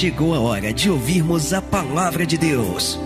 [0.00, 2.98] chegou a hora de ouvirmos a palavra de Deus.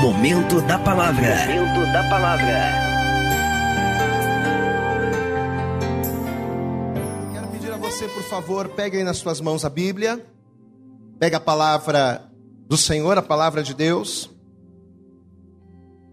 [0.00, 1.34] Momento da palavra.
[1.48, 2.72] Momento da palavra.
[7.32, 10.24] Quero pedir a você, por favor, pegue aí nas suas mãos a Bíblia.
[11.18, 12.30] Pega a palavra
[12.68, 14.30] do Senhor, a palavra de Deus.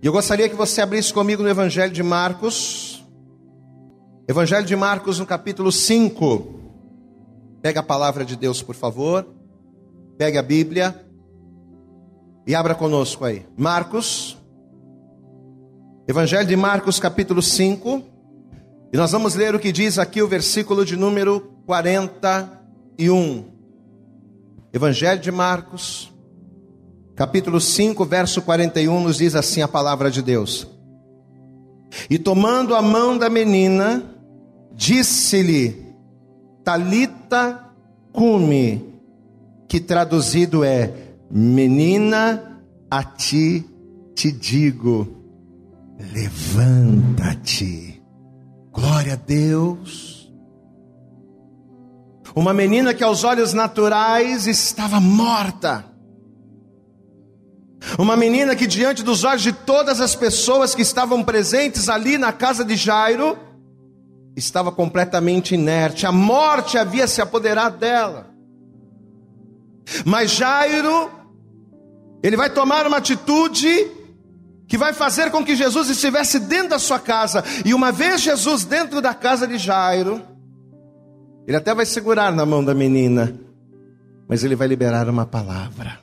[0.01, 3.05] E eu gostaria que você abrisse comigo no Evangelho de Marcos.
[4.27, 6.56] Evangelho de Marcos, no capítulo 5.
[7.67, 9.27] Pega a palavra de Deus, por favor.
[10.17, 11.05] Pegue a Bíblia.
[12.47, 13.45] E abra conosco aí.
[13.57, 14.37] Marcos.
[16.07, 18.01] Evangelho de Marcos, capítulo 5.
[18.93, 23.43] E nós vamos ler o que diz aqui o versículo de número 41.
[24.71, 26.09] Evangelho de Marcos,
[27.17, 30.65] capítulo 5, verso 41, nos diz assim a palavra de Deus.
[32.09, 34.05] E tomando a mão da menina,
[34.73, 35.86] disse-lhe:
[36.67, 37.71] Talita
[38.11, 38.99] cumi,
[39.69, 43.65] que traduzido é: Menina, a ti
[44.13, 45.07] te digo,
[46.13, 48.03] levanta-te.
[48.73, 50.29] Glória a Deus.
[52.35, 55.85] Uma menina que aos olhos naturais estava morta.
[57.97, 62.33] Uma menina que diante dos olhos de todas as pessoas que estavam presentes ali na
[62.33, 63.46] casa de Jairo,
[64.37, 68.27] estava completamente inerte, a morte havia se apoderado dela.
[70.05, 71.09] Mas Jairo,
[72.21, 73.91] ele vai tomar uma atitude
[74.67, 78.63] que vai fazer com que Jesus estivesse dentro da sua casa, e uma vez Jesus
[78.63, 80.21] dentro da casa de Jairo,
[81.47, 83.33] ele até vai segurar na mão da menina,
[84.27, 85.99] mas ele vai liberar uma palavra.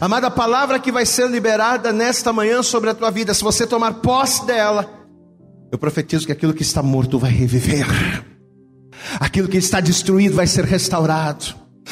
[0.00, 3.94] Amada, palavra que vai ser liberada nesta manhã sobre a tua vida, se você tomar
[3.94, 5.03] posse dela,
[5.74, 7.84] eu profetizo que aquilo que está morto vai reviver,
[9.18, 11.46] aquilo que está destruído vai ser restaurado,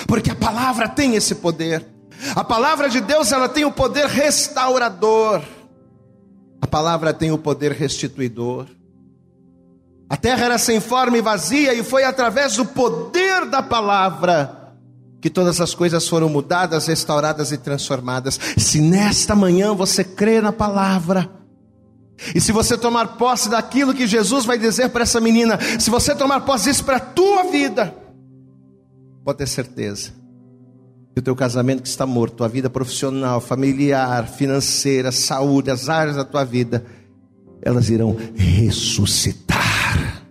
[0.06, 1.84] porque a palavra tem esse poder.
[2.36, 5.42] A palavra de Deus, ela tem o poder restaurador.
[6.60, 8.66] A palavra tem o poder restituidor.
[10.09, 14.76] A terra era sem forma e vazia, e foi através do poder da palavra
[15.21, 18.38] que todas as coisas foram mudadas, restauradas e transformadas.
[18.56, 21.41] Se nesta manhã você crê na palavra,
[22.34, 26.15] e se você tomar posse daquilo que Jesus vai dizer para essa menina, se você
[26.15, 27.94] tomar posse disso para a tua vida,
[29.25, 30.22] pode ter certeza
[31.15, 36.16] que o teu casamento que está morto, tua vida profissional, familiar, financeira, saúde, as áreas
[36.16, 36.84] da tua vida,
[37.60, 40.22] elas irão ressuscitar.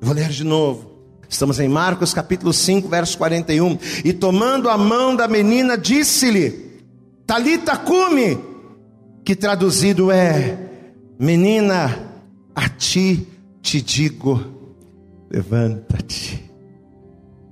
[0.00, 0.92] Eu vou ler de novo.
[1.28, 3.76] Estamos em Marcos capítulo 5, verso 41.
[4.04, 6.82] E tomando a mão da menina, disse-lhe:
[7.26, 8.38] Talita cume,
[9.24, 10.56] que traduzido é:
[11.18, 11.96] Menina,
[12.54, 13.28] a ti
[13.62, 14.40] te digo,
[15.30, 16.50] levanta-te.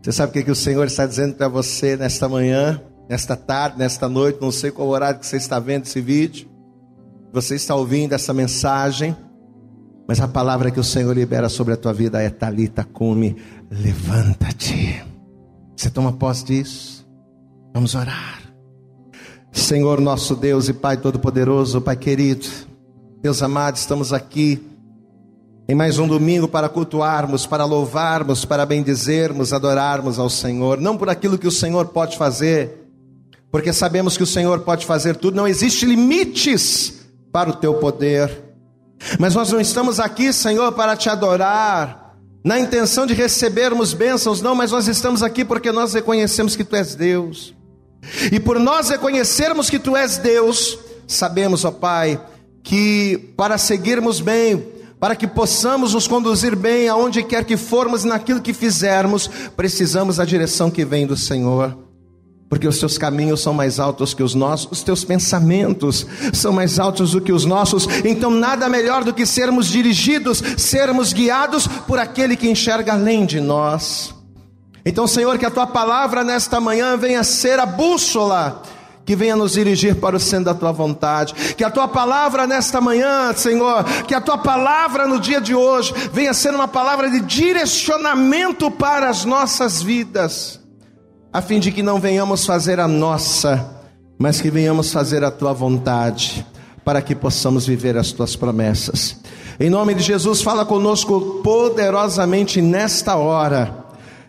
[0.03, 3.78] Você sabe o que, que o Senhor está dizendo para você nesta manhã, nesta tarde,
[3.78, 6.49] nesta noite, não sei qual horário que você está vendo esse vídeo,
[7.33, 9.17] você está ouvindo essa mensagem,
[10.09, 13.37] mas a palavra que o Senhor libera sobre a tua vida é Talita cume,
[13.71, 15.03] levanta-te.
[15.77, 17.09] Você toma posse disso?
[17.72, 18.43] Vamos orar.
[19.53, 22.47] Senhor nosso Deus e Pai Todo-Poderoso, Pai querido,
[23.22, 24.60] meus amados, estamos aqui
[25.69, 31.09] em mais um domingo para cultuarmos, para louvarmos, para bendizermos, adorarmos ao Senhor, não por
[31.09, 32.88] aquilo que o Senhor pode fazer,
[33.49, 36.94] porque sabemos que o Senhor pode fazer tudo, não existe limites
[37.31, 38.28] para o teu poder.
[39.21, 44.56] Mas nós não estamos aqui, Senhor, para te adorar, na intenção de recebermos bênçãos, não,
[44.56, 47.54] mas nós estamos aqui porque nós reconhecemos que tu és Deus.
[48.33, 52.21] E por nós reconhecermos que tu és Deus, sabemos, ó Pai,
[52.62, 54.65] que para seguirmos bem,
[55.00, 60.17] para que possamos nos conduzir bem aonde quer que formos e naquilo que fizermos, precisamos
[60.17, 61.77] da direção que vem do Senhor.
[62.49, 66.78] Porque os teus caminhos são mais altos que os nossos, os teus pensamentos são mais
[66.78, 71.99] altos do que os nossos, então nada melhor do que sermos dirigidos, sermos guiados por
[71.99, 74.15] aquele que enxerga além de nós.
[74.84, 78.63] Então, Senhor, que a tua palavra nesta manhã venha ser a bússola
[79.04, 81.34] que venha nos dirigir para o centro da tua vontade.
[81.57, 85.93] Que a tua palavra nesta manhã, Senhor, que a tua palavra no dia de hoje
[86.13, 90.60] venha ser uma palavra de direcionamento para as nossas vidas,
[91.33, 93.66] a fim de que não venhamos fazer a nossa,
[94.19, 96.47] mas que venhamos fazer a tua vontade,
[96.84, 99.16] para que possamos viver as tuas promessas.
[99.59, 103.83] Em nome de Jesus, fala conosco poderosamente nesta hora.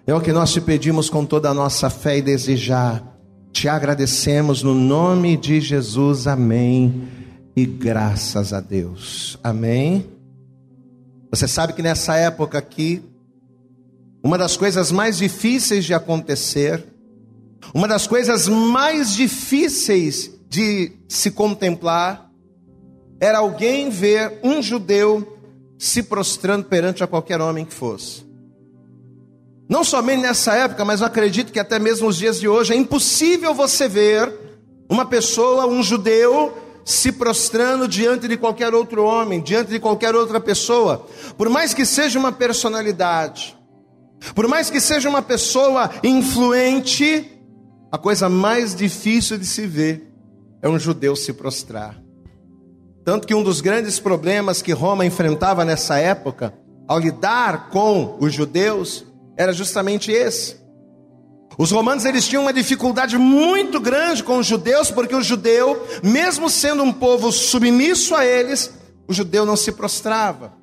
[0.05, 3.12] É o que nós te pedimos com toda a nossa fé e desejar
[3.53, 7.07] te agradecemos no nome de Jesus, amém.
[7.55, 10.07] E graças a Deus, amém.
[11.29, 13.03] Você sabe que nessa época aqui,
[14.23, 16.83] uma das coisas mais difíceis de acontecer,
[17.75, 22.31] uma das coisas mais difíceis de se contemplar,
[23.19, 25.37] era alguém ver um judeu
[25.77, 28.22] se prostrando perante a qualquer homem que fosse.
[29.73, 32.75] Não somente nessa época, mas eu acredito que até mesmo nos dias de hoje é
[32.75, 34.31] impossível você ver
[34.87, 36.55] uma pessoa, um judeu,
[36.85, 41.87] se prostrando diante de qualquer outro homem, diante de qualquer outra pessoa, por mais que
[41.87, 43.57] seja uma personalidade,
[44.35, 47.31] por mais que seja uma pessoa influente,
[47.91, 50.07] a coisa mais difícil de se ver
[50.61, 51.99] é um judeu se prostrar.
[53.03, 56.53] Tanto que um dos grandes problemas que Roma enfrentava nessa época,
[56.87, 60.61] ao lidar com os judeus, era justamente esse.
[61.57, 66.49] Os romanos eles tinham uma dificuldade muito grande com os judeus, porque o judeu, mesmo
[66.49, 68.71] sendo um povo submisso a eles,
[69.07, 70.53] o judeu não se prostrava.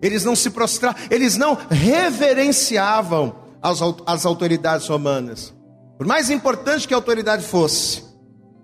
[0.00, 5.52] Eles não se prostravam, eles não reverenciavam as, as autoridades romanas.
[5.96, 8.04] Por mais importante que a autoridade fosse,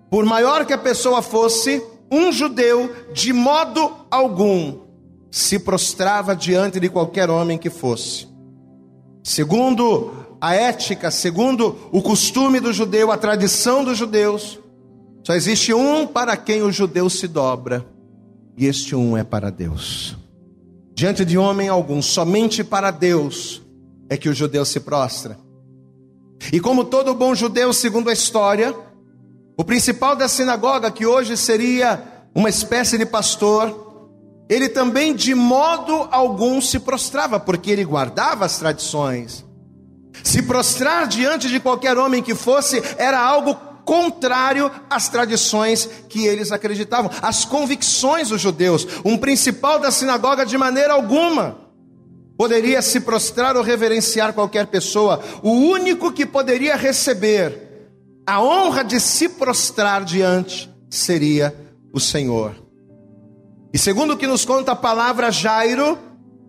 [0.09, 4.85] por maior que a pessoa fosse, um judeu, de modo algum,
[5.29, 8.33] se prostrava diante de qualquer homem que fosse.
[9.25, 14.59] Segundo a ética, segundo o costume do judeu, a tradição dos judeus,
[15.23, 17.83] só existe um para quem o judeu se dobra,
[18.55, 20.15] e este um é para Deus.
[20.93, 23.63] Diante de homem algum, somente para Deus
[24.07, 25.39] é que o judeu se prostra.
[26.53, 28.75] E como todo bom judeu, segundo a história,
[29.57, 33.84] o principal da sinagoga, que hoje seria uma espécie de pastor,
[34.49, 39.43] ele também de modo algum se prostrava, porque ele guardava as tradições.
[40.23, 46.51] Se prostrar diante de qualquer homem que fosse era algo contrário às tradições que eles
[46.51, 48.87] acreditavam, às convicções dos judeus.
[49.05, 51.57] Um principal da sinagoga, de maneira alguma,
[52.37, 55.23] poderia se prostrar ou reverenciar qualquer pessoa.
[55.43, 57.89] O único que poderia receber
[58.25, 61.55] a honra de se prostrar diante seria
[61.93, 62.64] o Senhor.
[63.75, 65.99] E segundo o que nos conta a palavra, Jairo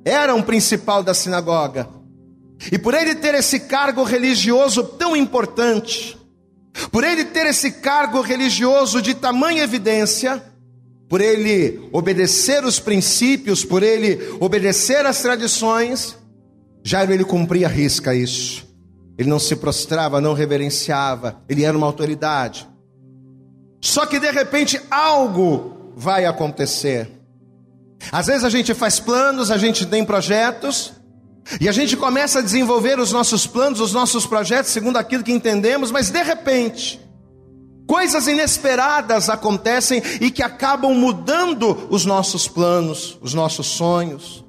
[0.04, 1.88] era um principal da sinagoga.
[2.70, 6.16] E por ele ter esse cargo religioso tão importante,
[6.92, 10.40] por ele ter esse cargo religioso de tamanha evidência,
[11.08, 16.16] por ele obedecer os princípios, por ele obedecer as tradições,
[16.84, 18.64] Jairo ele cumpria risca isso.
[19.18, 22.68] Ele não se prostrava, não reverenciava, ele era uma autoridade.
[23.80, 27.15] Só que de repente algo vai acontecer.
[28.12, 30.92] Às vezes a gente faz planos, a gente tem projetos,
[31.60, 35.32] e a gente começa a desenvolver os nossos planos, os nossos projetos, segundo aquilo que
[35.32, 37.00] entendemos, mas de repente,
[37.86, 44.44] coisas inesperadas acontecem e que acabam mudando os nossos planos, os nossos sonhos.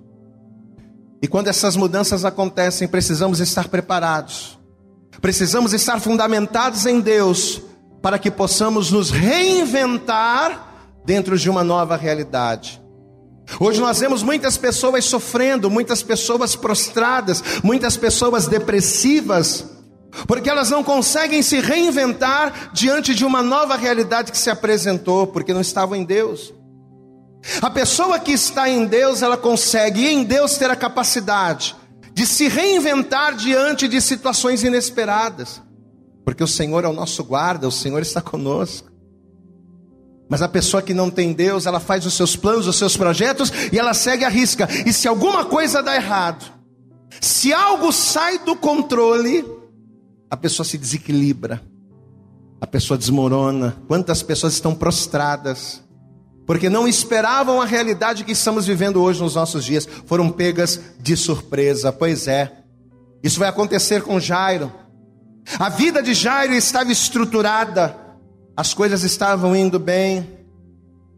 [1.21, 4.57] E quando essas mudanças acontecem, precisamos estar preparados.
[5.21, 7.61] Precisamos estar fundamentados em Deus
[8.01, 12.81] para que possamos nos reinventar dentro de uma nova realidade.
[13.59, 19.65] Hoje nós vemos muitas pessoas sofrendo, muitas pessoas prostradas, muitas pessoas depressivas,
[20.27, 25.53] porque elas não conseguem se reinventar diante de uma nova realidade que se apresentou, porque
[25.53, 26.53] não estavam em Deus.
[27.61, 31.75] A pessoa que está em Deus, ela consegue em Deus ter a capacidade
[32.13, 35.61] de se reinventar diante de situações inesperadas,
[36.25, 38.96] porque o Senhor é o nosso guarda, o Senhor está conosco.
[40.29, 43.51] Mas a pessoa que não tem Deus, ela faz os seus planos, os seus projetos
[43.71, 44.67] e ela segue a risca.
[44.85, 46.45] E se alguma coisa dá errado,
[47.21, 49.45] se algo sai do controle,
[50.29, 51.61] a pessoa se desequilibra,
[52.59, 53.77] a pessoa desmorona.
[53.87, 55.81] Quantas pessoas estão prostradas,
[56.45, 61.15] porque não esperavam a realidade que estamos vivendo hoje nos nossos dias, foram pegas de
[61.15, 61.91] surpresa.
[61.93, 62.51] Pois é,
[63.23, 64.71] isso vai acontecer com Jairo.
[65.57, 67.95] A vida de Jairo estava estruturada,
[68.57, 70.27] as coisas estavam indo bem,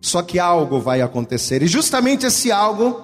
[0.02, 3.02] só que algo vai acontecer, e justamente esse algo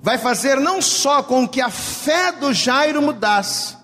[0.00, 3.76] vai fazer não só com que a fé do Jairo mudasse,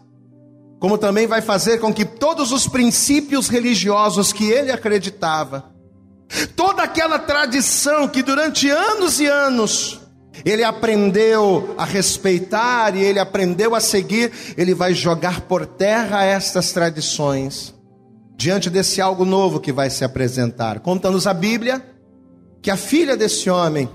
[0.79, 5.77] como também vai fazer com que todos os princípios religiosos que ele acreditava,
[6.55, 10.01] Toda aquela tradição que durante anos e anos
[10.45, 16.71] ele aprendeu a respeitar e ele aprendeu a seguir, ele vai jogar por terra estas
[16.71, 17.75] tradições
[18.39, 20.79] diante desse algo novo que vai se apresentar.
[20.79, 21.85] Conta-nos a Bíblia
[22.63, 23.91] que a filha desse homem,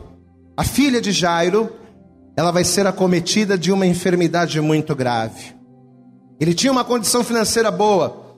[0.57, 1.71] a filha de Jairo,
[2.35, 5.55] ela vai ser acometida de uma enfermidade muito grave.
[6.41, 8.38] Ele tinha uma condição financeira boa,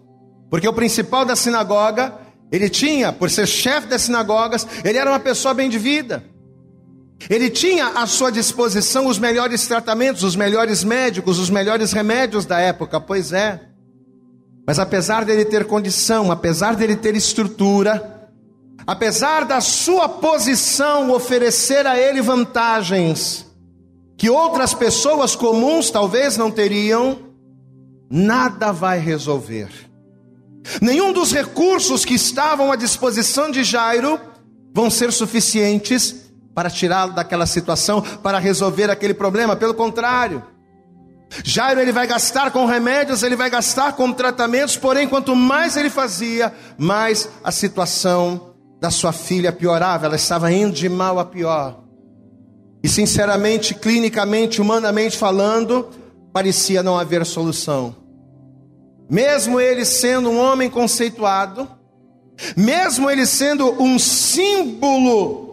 [0.52, 2.14] porque o principal da sinagoga
[2.52, 6.24] ele tinha, por ser chefe das sinagogas, ele era uma pessoa bem de vida.
[7.28, 12.60] Ele tinha à sua disposição os melhores tratamentos, os melhores médicos, os melhores remédios da
[12.60, 13.75] época, pois é.
[14.66, 18.30] Mas apesar dele ter condição, apesar dele ter estrutura,
[18.86, 23.46] apesar da sua posição oferecer a ele vantagens
[24.18, 27.20] que outras pessoas comuns talvez não teriam,
[28.10, 29.70] nada vai resolver.
[30.82, 34.20] Nenhum dos recursos que estavam à disposição de Jairo
[34.74, 39.56] vão ser suficientes para tirá-lo daquela situação, para resolver aquele problema.
[39.56, 40.42] Pelo contrário,
[41.44, 45.90] Jairo ele vai gastar com remédios, ele vai gastar com tratamentos, porém, quanto mais ele
[45.90, 51.84] fazia, mais a situação da sua filha piorava, ela estava indo de mal a pior.
[52.84, 55.90] E sinceramente, clinicamente, humanamente falando,
[56.32, 57.96] parecia não haver solução.
[59.10, 61.68] Mesmo ele sendo um homem conceituado,
[62.56, 65.45] mesmo ele sendo um símbolo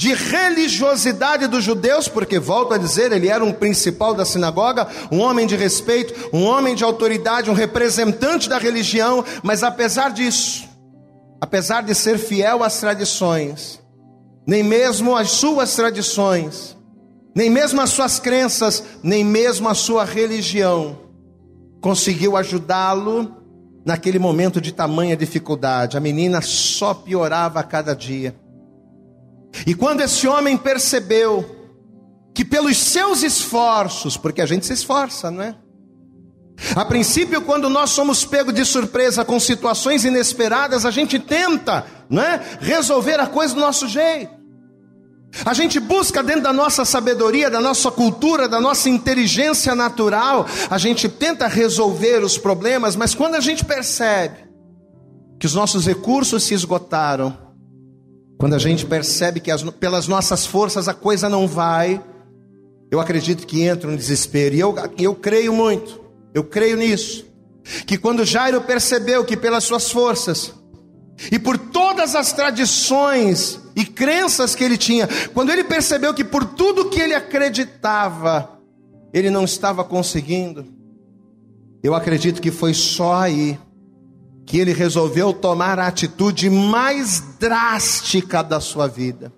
[0.00, 5.20] de religiosidade dos judeus, porque volto a dizer, ele era um principal da sinagoga, um
[5.20, 10.66] homem de respeito, um homem de autoridade, um representante da religião, mas apesar disso,
[11.38, 13.78] apesar de ser fiel às tradições,
[14.46, 16.74] nem mesmo às suas tradições,
[17.36, 20.98] nem mesmo às suas crenças, nem mesmo a sua religião,
[21.82, 23.36] conseguiu ajudá-lo
[23.84, 25.98] naquele momento de tamanha dificuldade.
[25.98, 28.34] A menina só piorava a cada dia.
[29.66, 31.56] E quando esse homem percebeu
[32.34, 35.54] que pelos seus esforços, porque a gente se esforça, não é?
[36.74, 42.22] A princípio, quando nós somos pegos de surpresa com situações inesperadas, a gente tenta, não
[42.22, 44.40] é, resolver a coisa do nosso jeito.
[45.44, 50.76] A gente busca dentro da nossa sabedoria, da nossa cultura, da nossa inteligência natural, a
[50.76, 54.50] gente tenta resolver os problemas, mas quando a gente percebe
[55.38, 57.49] que os nossos recursos se esgotaram,
[58.40, 62.02] quando a gente percebe que as, pelas nossas forças a coisa não vai,
[62.90, 64.54] eu acredito que entra um desespero.
[64.54, 66.00] E eu, eu creio muito,
[66.32, 67.26] eu creio nisso.
[67.86, 70.54] Que quando Jairo percebeu que pelas suas forças
[71.30, 76.46] e por todas as tradições e crenças que ele tinha, quando ele percebeu que por
[76.46, 78.58] tudo que ele acreditava,
[79.12, 80.64] ele não estava conseguindo,
[81.82, 83.58] eu acredito que foi só aí
[84.50, 89.32] que ele resolveu tomar a atitude mais drástica da sua vida.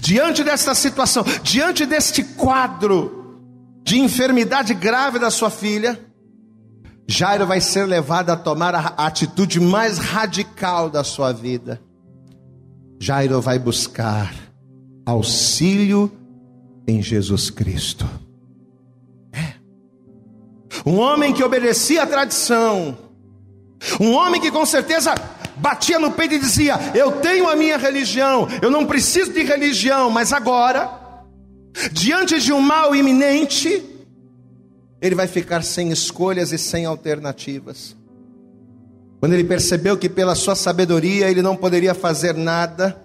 [0.00, 3.40] Diante desta situação, diante deste quadro
[3.82, 5.98] de enfermidade grave da sua filha,
[7.08, 11.80] Jairo vai ser levado a tomar a atitude mais radical da sua vida.
[13.00, 14.34] Jairo vai buscar
[15.06, 16.12] auxílio
[16.86, 18.06] em Jesus Cristo.
[19.32, 19.54] É.
[20.84, 22.98] Um homem que obedecia à tradição,
[24.00, 25.14] um homem que com certeza
[25.56, 30.10] batia no peito e dizia: Eu tenho a minha religião, eu não preciso de religião,
[30.10, 30.90] mas agora,
[31.92, 33.84] diante de um mal iminente,
[35.00, 37.96] ele vai ficar sem escolhas e sem alternativas.
[39.20, 43.02] Quando ele percebeu que pela sua sabedoria ele não poderia fazer nada,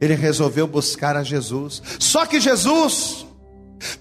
[0.00, 1.82] ele resolveu buscar a Jesus.
[1.98, 3.26] Só que Jesus,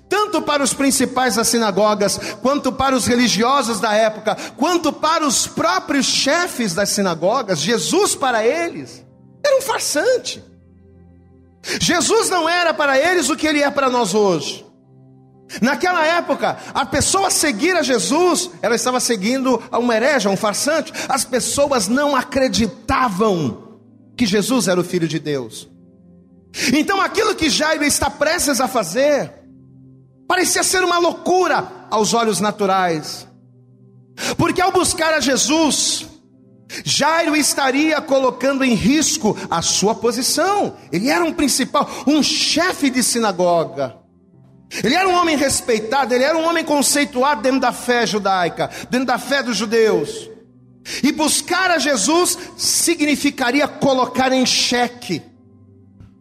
[0.10, 5.48] tanto para os principais das sinagogas, quanto para os religiosos da época, quanto para os
[5.48, 9.06] próprios chefes das sinagogas, Jesus para eles
[9.44, 10.44] era um farsante.
[11.80, 14.66] Jesus não era para eles o que ele é para nós hoje.
[15.62, 20.94] Naquela época, a pessoa seguir a Jesus, ela estava seguindo a um herege, um farsante.
[21.10, 23.80] As pessoas não acreditavam
[24.16, 25.70] que Jesus era o Filho de Deus.
[26.74, 29.41] Então, aquilo que Jairo está prestes a fazer,
[30.32, 33.28] Parecia ser uma loucura aos olhos naturais.
[34.38, 36.08] Porque ao buscar a Jesus,
[36.86, 40.78] Jairo estaria colocando em risco a sua posição.
[40.90, 43.98] Ele era um principal, um chefe de sinagoga.
[44.82, 49.08] Ele era um homem respeitado, ele era um homem conceituado dentro da fé judaica, dentro
[49.08, 50.30] da fé dos judeus.
[51.04, 55.22] E buscar a Jesus significaria colocar em xeque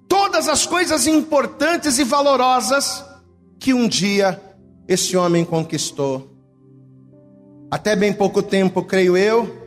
[0.08, 3.08] todas as coisas importantes e valorosas
[3.60, 4.40] que um dia
[4.88, 6.28] esse homem conquistou.
[7.70, 9.60] Até bem pouco tempo, creio eu,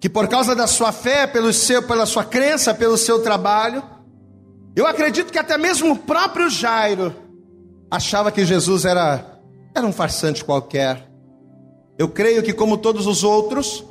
[0.00, 3.82] que por causa da sua fé, pelo seu, pela sua crença, pelo seu trabalho,
[4.74, 7.14] eu acredito que até mesmo o próprio Jairo
[7.90, 9.40] achava que Jesus era,
[9.74, 11.08] era um farsante qualquer.
[11.96, 13.84] Eu creio que como todos os outros,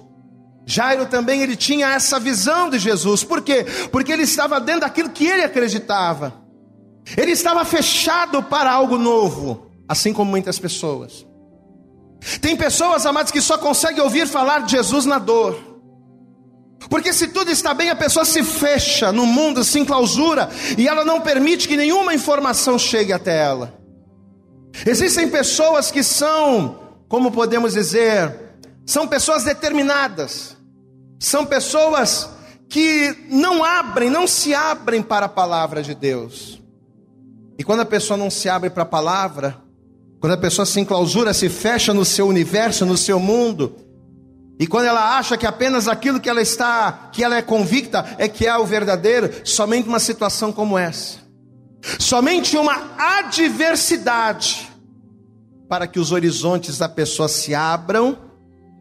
[0.65, 3.23] Jairo também ele tinha essa visão de Jesus.
[3.23, 3.65] Por quê?
[3.91, 6.48] Porque ele estava dentro daquilo que ele acreditava.
[7.17, 11.25] Ele estava fechado para algo novo, assim como muitas pessoas.
[12.41, 15.69] Tem pessoas, amados, que só conseguem ouvir falar de Jesus na dor.
[16.89, 21.03] Porque se tudo está bem, a pessoa se fecha no mundo, se enclausura, e ela
[21.03, 23.73] não permite que nenhuma informação chegue até ela.
[24.85, 28.33] Existem pessoas que são, como podemos dizer,
[28.85, 30.55] são pessoas determinadas,
[31.19, 32.29] são pessoas
[32.69, 36.58] que não abrem, não se abrem para a palavra de Deus.
[37.59, 39.57] E quando a pessoa não se abre para a palavra,
[40.21, 43.75] quando a pessoa se enclausura, se fecha no seu universo, no seu mundo,
[44.57, 48.29] e quando ela acha que apenas aquilo que ela está, que ela é convicta, é
[48.29, 51.17] que é o verdadeiro, somente uma situação como essa,
[51.99, 54.69] somente uma adversidade,
[55.67, 58.17] para que os horizontes da pessoa se abram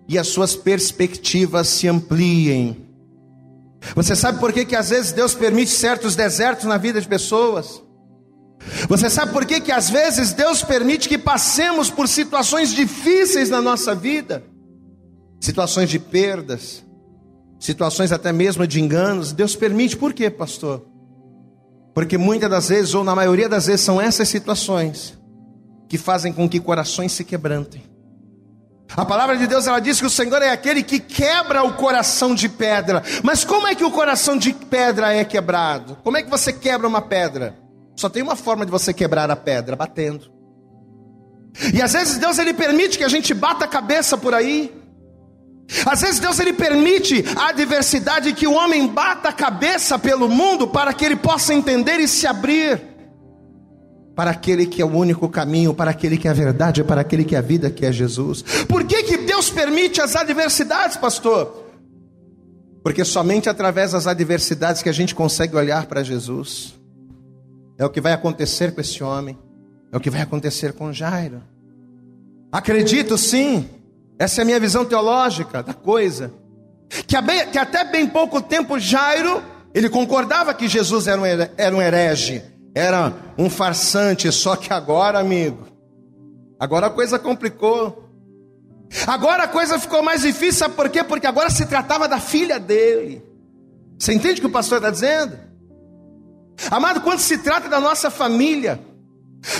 [0.07, 2.89] e as suas perspectivas se ampliem.
[3.97, 7.83] Você sabe por que, que às vezes Deus permite certos desertos na vida de pessoas?
[8.89, 13.63] Você sabe por que, que às vezes Deus permite que passemos por situações difíceis na
[13.63, 14.43] nossa vida?
[15.41, 16.85] situações de perdas,
[17.59, 19.33] situações até mesmo de enganos.
[19.33, 20.87] Deus permite, por quê, pastor?
[21.95, 25.19] Porque muitas das vezes, ou na maioria das vezes, são essas situações
[25.89, 27.83] que fazem com que corações se quebrantem.
[28.97, 32.35] A palavra de Deus ela diz que o Senhor é aquele que quebra o coração
[32.35, 33.03] de pedra.
[33.23, 35.99] Mas como é que o coração de pedra é quebrado?
[36.03, 37.55] Como é que você quebra uma pedra?
[37.99, 40.31] Só tem uma forma de você quebrar a pedra, batendo.
[41.75, 44.73] E às vezes Deus ele permite que a gente bata a cabeça por aí.
[45.85, 50.69] Às vezes Deus ele permite a adversidade que o homem bata a cabeça pelo mundo
[50.69, 52.81] para que ele possa entender e se abrir
[54.15, 57.25] para aquele que é o único caminho, para aquele que é a verdade, para aquele
[57.25, 58.43] que é a vida, que é Jesus.
[58.69, 61.67] Por que, que Deus permite as adversidades, pastor?
[62.81, 66.78] Porque somente através das adversidades que a gente consegue olhar para Jesus.
[67.79, 69.39] É o que vai acontecer com esse homem,
[69.93, 71.43] é o que vai acontecer com Jairo.
[72.51, 73.69] Acredito sim
[74.19, 76.33] essa é a minha visão teológica da coisa.
[77.07, 79.43] Que, bem, que até bem pouco tempo Jairo,
[79.73, 82.43] ele concordava que Jesus era um, era um herege,
[82.75, 85.69] era um farsante, só que agora, amigo,
[86.59, 88.07] agora a coisa complicou.
[89.07, 91.05] Agora a coisa ficou mais difícil, sabe por quê?
[91.05, 93.23] Porque agora se tratava da filha dele.
[93.99, 95.39] Você entende o que o pastor está dizendo?
[96.71, 98.81] Amado, quando se trata da nossa família,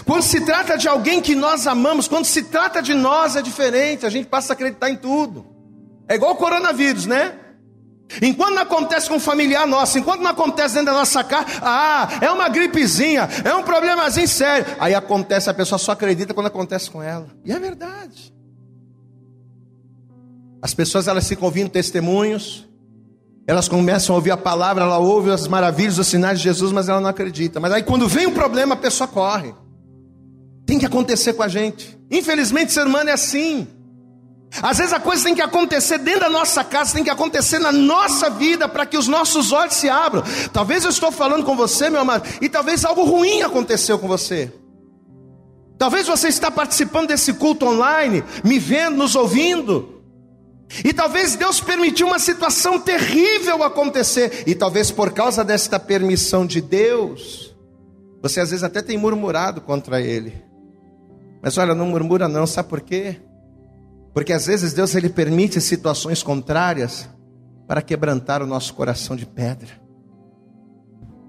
[0.05, 4.05] quando se trata de alguém que nós amamos, quando se trata de nós é diferente,
[4.05, 5.47] a gente passa a acreditar em tudo.
[6.09, 7.35] É igual o coronavírus, né?
[8.23, 12.09] Enquanto não acontece com um familiar nosso, enquanto não acontece dentro da nossa casa, ah,
[12.23, 14.67] é uma gripezinha, é um problemazinho sério.
[14.81, 17.29] Aí acontece, a pessoa só acredita quando acontece com ela.
[17.45, 18.35] E é verdade.
[20.61, 22.68] As pessoas elas ficam ouvindo testemunhos,
[23.49, 26.87] elas começam a ouvir a palavra, ela ouve as maravilhas, os sinais de Jesus, mas
[26.87, 27.59] ela não acredita.
[27.59, 29.55] Mas aí quando vem o problema, a pessoa corre.
[30.67, 31.99] Tem que acontecer com a gente.
[32.11, 33.67] Infelizmente, ser humano é assim.
[34.63, 37.73] Às vezes a coisa tem que acontecer dentro da nossa casa, tem que acontecer na
[37.73, 40.23] nossa vida para que os nossos olhos se abram.
[40.53, 44.53] Talvez eu estou falando com você, meu amado, e talvez algo ruim aconteceu com você.
[45.79, 49.98] Talvez você está participando desse culto online, me vendo, nos ouvindo.
[50.85, 56.61] E talvez Deus permitiu uma situação terrível acontecer, e talvez por causa desta permissão de
[56.61, 57.57] Deus,
[58.23, 60.45] você às vezes até tem murmurado contra ele.
[61.43, 63.21] Mas olha, não murmura não, sabe por quê?
[64.13, 67.09] Porque às vezes Deus ele permite situações contrárias
[67.67, 69.69] para quebrantar o nosso coração de pedra.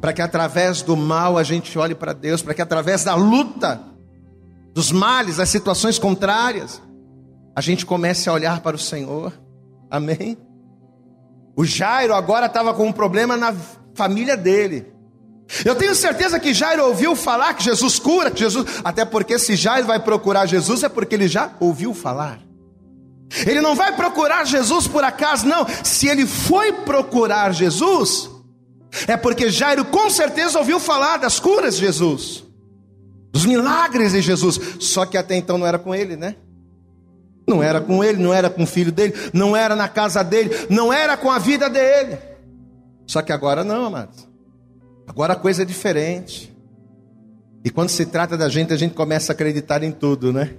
[0.01, 3.81] Para que através do mal a gente olhe para Deus, para que através da luta,
[4.73, 6.81] dos males, das situações contrárias,
[7.55, 9.33] a gente comece a olhar para o Senhor.
[9.89, 10.37] Amém?
[11.55, 13.53] O Jairo agora estava com um problema na
[13.93, 14.93] família dele.
[15.65, 19.55] Eu tenho certeza que Jairo ouviu falar que Jesus cura, que Jesus, até porque se
[19.55, 22.39] Jairo vai procurar Jesus é porque ele já ouviu falar.
[23.45, 25.65] Ele não vai procurar Jesus por acaso, não.
[25.83, 28.29] Se ele foi procurar Jesus,
[29.07, 32.43] é porque Jairo com certeza ouviu falar das curas de Jesus,
[33.31, 34.59] dos milagres de Jesus.
[34.79, 36.35] Só que até então não era com ele, né?
[37.49, 40.51] Não era com ele, não era com o filho dele, não era na casa dele,
[40.69, 42.17] não era com a vida dele.
[43.07, 44.27] Só que agora não, amados.
[45.07, 46.55] Agora a coisa é diferente.
[47.65, 50.53] E quando se trata da gente, a gente começa a acreditar em tudo, né?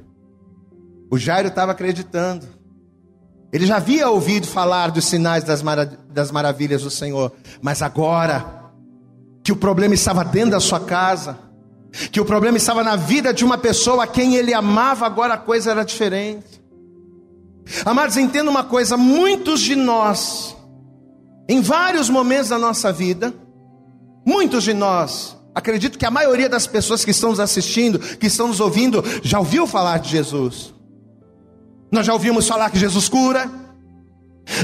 [1.08, 2.46] O Jairo estava acreditando.
[3.52, 8.60] Ele já havia ouvido falar dos sinais das, marav das maravilhas do Senhor, mas agora
[9.42, 11.38] que o problema estava dentro da sua casa,
[12.12, 15.38] que o problema estava na vida de uma pessoa a quem ele amava, agora a
[15.38, 16.59] coisa era diferente.
[17.84, 20.56] Amados, entenda uma coisa: muitos de nós,
[21.48, 23.34] em vários momentos da nossa vida,
[24.24, 28.48] Muitos de nós, acredito que a maioria das pessoas que estão nos assistindo, que estão
[28.48, 30.74] nos ouvindo, já ouviu falar de Jesus.
[31.90, 33.50] Nós já ouvimos falar que Jesus cura,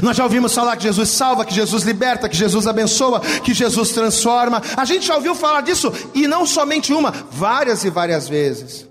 [0.03, 3.91] Nós já ouvimos falar que Jesus salva, que Jesus liberta, que Jesus abençoa, que Jesus
[3.91, 4.61] transforma.
[4.75, 8.87] A gente já ouviu falar disso e não somente uma, várias e várias vezes.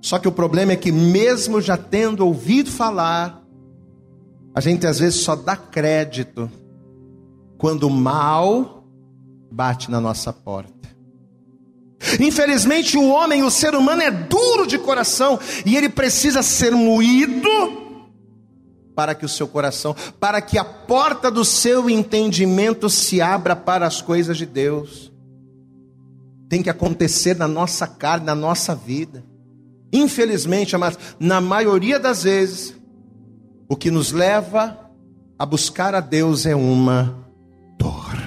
[0.00, 3.42] Só que o problema é que, mesmo já tendo ouvido falar,
[4.54, 6.50] a gente às vezes só dá crédito
[7.58, 8.84] quando o mal
[9.50, 10.80] bate na nossa porta.
[12.18, 17.48] Infelizmente, o homem, o ser humano é duro de coração e ele precisa ser moído
[18.94, 23.86] para que o seu coração, para que a porta do seu entendimento se abra para
[23.86, 25.12] as coisas de Deus.
[26.48, 29.24] Tem que acontecer na nossa carne, na nossa vida.
[29.92, 32.74] Infelizmente, amados, na maioria das vezes,
[33.68, 34.78] o que nos leva
[35.38, 37.14] a buscar a Deus é uma
[37.78, 38.18] dor.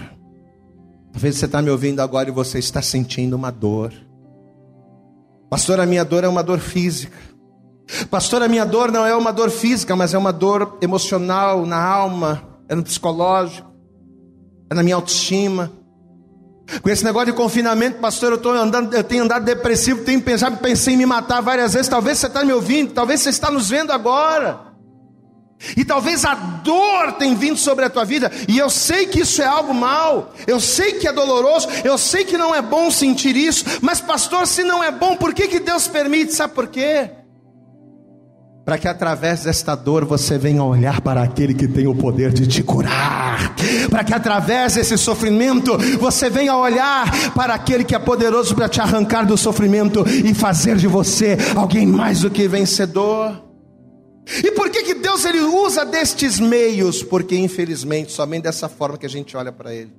[1.11, 3.93] Talvez você está me ouvindo agora e você está sentindo uma dor.
[5.49, 7.15] Pastor, a minha dor é uma dor física.
[8.09, 11.81] Pastor, a minha dor não é uma dor física, mas é uma dor emocional, na
[11.81, 13.71] alma, é no psicológico,
[14.69, 15.71] é na minha autoestima.
[16.81, 20.57] Com esse negócio de confinamento, pastor, eu, tô andando, eu tenho andado depressivo, tenho pensado,
[20.57, 21.87] pensei em me matar várias vezes.
[21.87, 24.73] Talvez você está me ouvindo, talvez você está nos vendo agora.
[25.77, 29.41] E talvez a dor tenha vindo sobre a tua vida, e eu sei que isso
[29.41, 33.37] é algo mal, eu sei que é doloroso, eu sei que não é bom sentir
[33.37, 36.33] isso, mas pastor, se não é bom, por que, que Deus permite?
[36.33, 37.09] Sabe por quê?
[38.65, 42.47] Para que através desta dor você venha olhar para aquele que tem o poder de
[42.47, 43.55] te curar,
[43.89, 48.79] para que através desse sofrimento você venha olhar para aquele que é poderoso para te
[48.79, 53.43] arrancar do sofrimento e fazer de você alguém mais do que vencedor.
[54.41, 57.03] E por que, que Deus ele usa destes meios?
[57.03, 59.91] Porque infelizmente somente dessa forma que a gente olha para ele.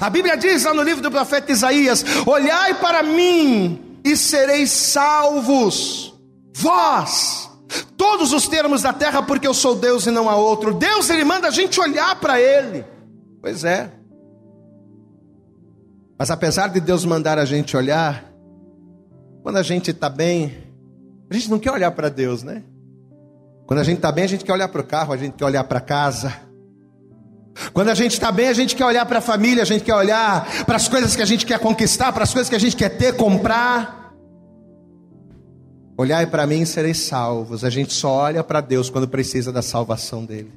[0.00, 6.19] A Bíblia diz lá no livro do profeta Isaías: Olhai para mim e sereis salvos
[6.54, 7.50] Vós,
[7.96, 10.74] todos os termos da terra, porque eu sou Deus e não há outro.
[10.74, 12.84] Deus, Ele manda a gente olhar para Ele.
[13.40, 13.90] Pois é.
[16.18, 18.30] Mas apesar de Deus mandar a gente olhar,
[19.42, 20.54] quando a gente está bem,
[21.30, 22.62] a gente não quer olhar para Deus, né?
[23.66, 25.44] Quando a gente está bem, a gente quer olhar para o carro, a gente quer
[25.44, 26.34] olhar para casa.
[27.72, 29.94] Quando a gente está bem, a gente quer olhar para a família, a gente quer
[29.94, 32.76] olhar para as coisas que a gente quer conquistar, para as coisas que a gente
[32.76, 33.99] quer ter, comprar.
[36.00, 37.62] Olhai para mim e sereis salvos.
[37.62, 40.50] A gente só olha para Deus quando precisa da salvação dele.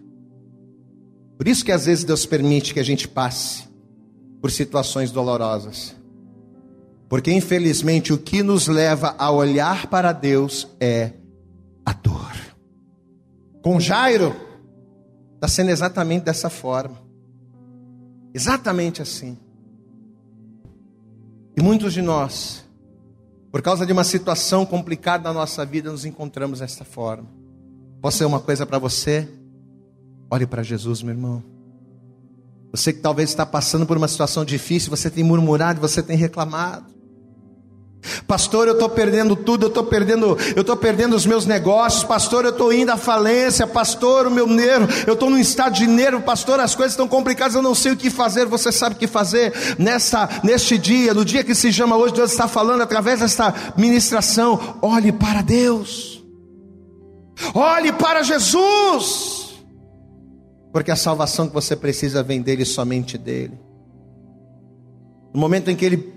[1.38, 3.68] Por isso que às vezes Deus permite que a gente passe
[4.40, 5.94] por situações dolorosas.
[7.10, 11.12] Porque infelizmente o que nos leva a olhar para Deus é
[11.86, 12.32] a dor.
[13.62, 14.34] Com Jairo,
[15.36, 17.02] está sendo exatamente dessa forma.
[18.34, 19.38] Exatamente assim.
[21.58, 22.63] E muitos de nós
[23.54, 27.30] por causa de uma situação complicada na nossa vida, nos encontramos desta forma.
[28.02, 29.30] Posso ser uma coisa para você?
[30.28, 31.44] Olhe para Jesus, meu irmão.
[32.72, 36.92] Você que talvez está passando por uma situação difícil, você tem murmurado, você tem reclamado.
[38.28, 42.44] Pastor, eu estou perdendo tudo, eu estou perdendo, eu estou perdendo os meus negócios, pastor,
[42.44, 46.22] eu estou indo à falência, pastor, o meu nervo, eu estou num estado de nervo,
[46.22, 49.08] pastor, as coisas estão complicadas, eu não sei o que fazer, você sabe o que
[49.08, 53.54] fazer nessa, neste dia, no dia que se chama hoje, Deus está falando através desta
[53.78, 56.22] ministração, olhe para Deus,
[57.54, 59.64] olhe para Jesus,
[60.74, 63.58] porque a salvação que você precisa vem dele somente dele.
[65.34, 66.13] No momento em que ele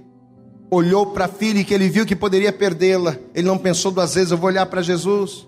[0.70, 4.14] olhou para a filha e que ele viu que poderia perdê-la, ele não pensou duas
[4.14, 5.46] vezes, eu vou olhar para Jesus.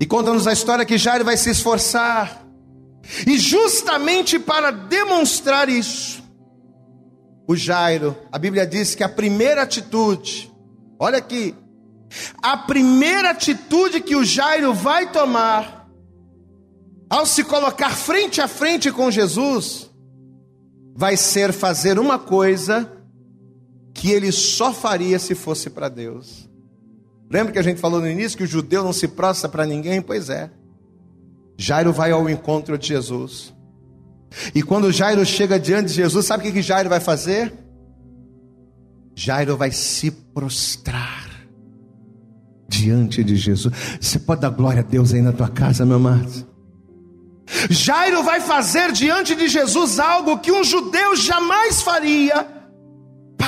[0.00, 2.46] E conta-nos a história que Jairo vai se esforçar.
[3.26, 6.22] E justamente para demonstrar isso,
[7.46, 10.52] o Jairo, a Bíblia diz que a primeira atitude,
[10.98, 11.54] olha aqui,
[12.42, 15.88] a primeira atitude que o Jairo vai tomar,
[17.08, 19.90] ao se colocar frente a frente com Jesus,
[20.94, 22.97] vai ser fazer uma coisa
[23.98, 26.48] que ele só faria se fosse para Deus.
[27.28, 30.00] Lembra que a gente falou no início que o judeu não se prostra para ninguém?
[30.00, 30.50] Pois é.
[31.56, 33.52] Jairo vai ao encontro de Jesus.
[34.54, 37.52] E quando Jairo chega diante de Jesus, sabe o que Jairo vai fazer?
[39.16, 41.28] Jairo vai se prostrar
[42.68, 43.74] diante de Jesus.
[44.00, 46.46] Você pode dar glória a Deus aí na tua casa, meu amado?
[47.68, 52.57] Jairo vai fazer diante de Jesus algo que um judeu jamais faria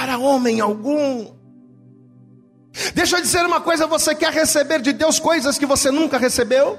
[0.01, 1.31] para homem algum.
[2.95, 6.79] Deixa eu dizer uma coisa: você quer receber de Deus coisas que você nunca recebeu?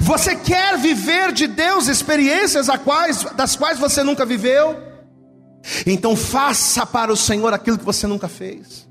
[0.00, 4.76] Você quer viver de Deus experiências quais, das quais você nunca viveu?
[5.86, 8.88] Então faça para o Senhor aquilo que você nunca fez.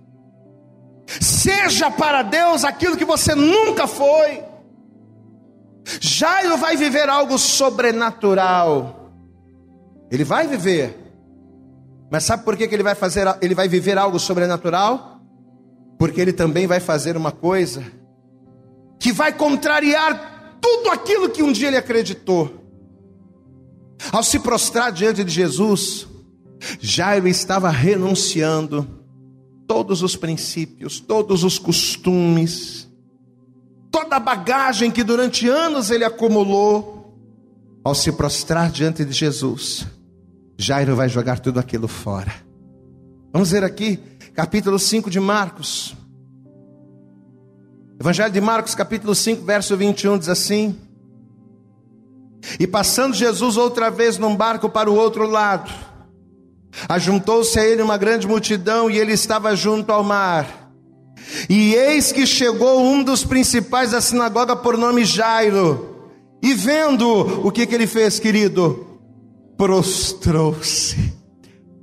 [1.19, 4.43] Seja para Deus aquilo que você nunca foi.
[5.99, 9.11] Jairo vai viver algo sobrenatural.
[10.09, 11.04] Ele vai viver.
[12.09, 15.21] Mas sabe por que, que ele vai fazer, ele vai viver algo sobrenatural?
[15.97, 17.83] Porque ele também vai fazer uma coisa
[18.99, 22.63] que vai contrariar tudo aquilo que um dia ele acreditou.
[24.11, 26.07] Ao se prostrar diante de Jesus,
[26.79, 28.87] Jairo estava renunciando
[29.67, 32.87] todos os princípios, todos os costumes,
[33.91, 36.93] toda a bagagem que durante anos ele acumulou.
[37.83, 39.85] Ao se prostrar diante de Jesus,
[40.57, 42.33] Jairo vai jogar tudo aquilo fora.
[43.31, 43.99] Vamos ver aqui,
[44.33, 45.95] capítulo 5 de Marcos.
[47.99, 50.77] Evangelho de Marcos, capítulo 5, verso 21 diz assim:
[52.59, 55.71] E passando Jesus outra vez num barco para o outro lado,
[56.87, 60.71] ajuntou-se a ele uma grande multidão e ele estava junto ao mar.
[61.49, 66.09] E eis que chegou um dos principais da sinagoga por nome Jairo,
[66.41, 67.09] e vendo
[67.45, 68.84] o que, que ele fez, querido,
[69.57, 71.13] prostrou-se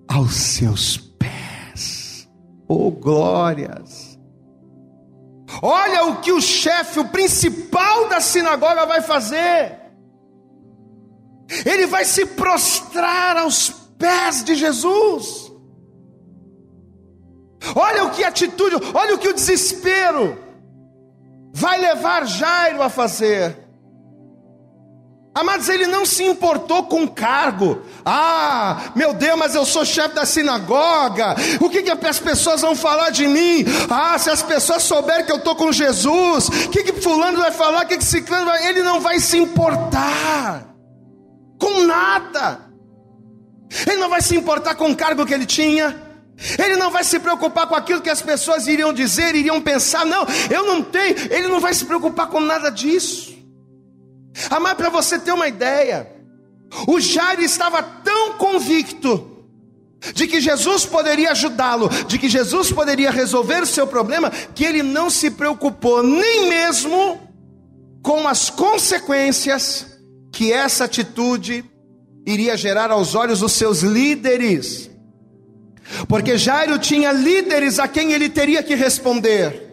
[0.08, 2.28] aos seus pés.
[2.68, 4.18] Oh glórias!
[5.60, 9.78] Olha o que o chefe, o principal da sinagoga vai fazer.
[11.66, 15.52] Ele vai se prostrar aos pés de Jesus.
[17.74, 20.38] Olha o que atitude, olha o que o desespero
[21.52, 23.61] vai levar Jairo a fazer.
[25.34, 27.80] Amados, ele não se importou com cargo.
[28.04, 31.34] Ah, meu Deus, mas eu sou chefe da sinagoga.
[31.58, 33.64] O que, que as pessoas vão falar de mim?
[33.88, 37.50] Ah, se as pessoas souberem que eu estou com Jesus, o que, que fulano vai
[37.50, 37.84] falar?
[37.84, 38.66] O que, que ciclano vai...
[38.66, 40.66] Ele não vai se importar
[41.58, 42.60] com nada.
[43.86, 45.96] Ele não vai se importar com o cargo que ele tinha.
[46.58, 50.04] Ele não vai se preocupar com aquilo que as pessoas iriam dizer, iriam pensar.
[50.04, 51.16] Não, eu não tenho.
[51.30, 53.32] Ele não vai se preocupar com nada disso.
[54.50, 56.10] Amar, para você ter uma ideia,
[56.86, 59.28] o Jairo estava tão convicto
[60.14, 64.82] de que Jesus poderia ajudá-lo, de que Jesus poderia resolver o seu problema, que ele
[64.82, 67.20] não se preocupou nem mesmo
[68.02, 69.86] com as consequências
[70.32, 71.64] que essa atitude
[72.26, 74.90] iria gerar aos olhos dos seus líderes.
[76.08, 79.71] Porque Jairo tinha líderes a quem ele teria que responder.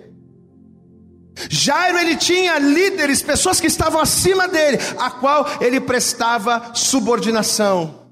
[1.49, 8.07] Jairo ele tinha líderes, pessoas que estavam acima dele, a qual ele prestava subordinação.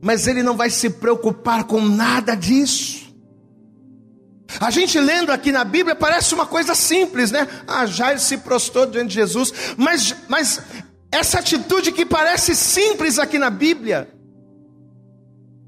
[0.00, 3.04] Mas ele não vai se preocupar com nada disso.
[4.60, 7.48] A gente lendo aqui na Bíblia parece uma coisa simples, né?
[7.66, 10.60] Ah, Jairo se prostrou diante de Jesus, mas, mas
[11.10, 14.08] essa atitude que parece simples aqui na Bíblia,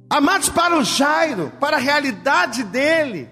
[0.09, 3.29] amados para o Jairo, para a realidade dele,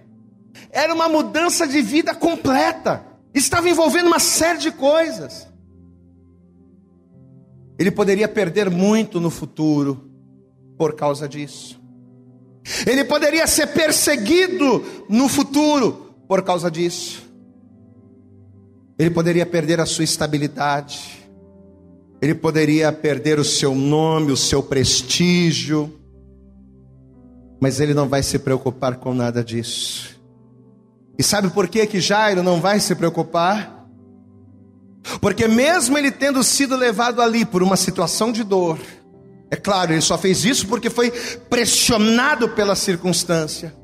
[0.71, 5.47] era uma mudança de vida completa estava envolvendo uma série de coisas.
[7.79, 10.09] Ele poderia perder muito no futuro
[10.79, 11.83] por causa disso.
[12.87, 17.23] Ele poderia ser perseguido no futuro por causa disso.
[18.99, 21.25] Ele poderia perder a sua estabilidade.
[22.23, 25.93] Ele poderia perder o seu nome, o seu prestígio.
[27.61, 30.14] Mas ele não vai se preocupar com nada disso.
[31.19, 33.87] E sabe por que que Jairo não vai se preocupar?
[35.21, 38.79] Porque mesmo ele tendo sido levado ali por uma situação de dor,
[39.51, 41.11] é claro, ele só fez isso porque foi
[41.49, 43.75] pressionado pela circunstância.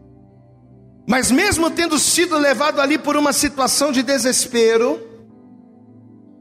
[1.07, 5.01] Mas mesmo tendo sido levado ali por uma situação de desespero,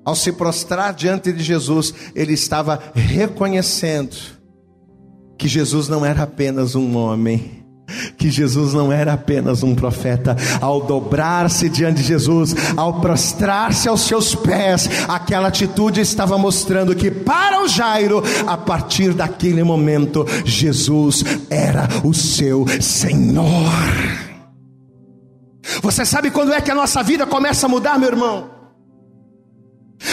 [0.06, 4.15] ao se prostrar diante de Jesus, ele estava reconhecendo
[5.38, 7.59] que Jesus não era apenas um homem,
[8.17, 14.02] que Jesus não era apenas um profeta, ao dobrar-se diante de Jesus, ao prostrar-se aos
[14.02, 21.23] seus pés, aquela atitude estava mostrando que para o Jairo, a partir daquele momento, Jesus
[21.49, 23.49] era o seu Senhor.
[25.82, 28.49] Você sabe quando é que a nossa vida começa a mudar, meu irmão?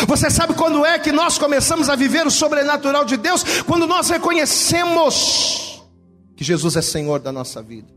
[0.06, 3.44] Você sabe quando é que nós começamos a viver o sobrenatural de Deus?
[3.66, 5.75] Quando nós reconhecemos
[6.36, 7.96] que Jesus é Senhor da nossa vida.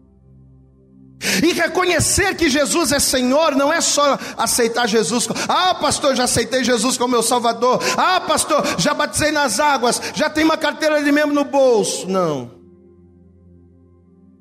[1.43, 5.27] E reconhecer que Jesus é Senhor não é só aceitar Jesus.
[5.49, 7.81] Ah, pastor, já aceitei Jesus como meu Salvador.
[7.97, 10.01] Ah, pastor, já batizei nas águas.
[10.15, 12.07] Já tenho uma carteira de membro no bolso.
[12.07, 12.51] Não.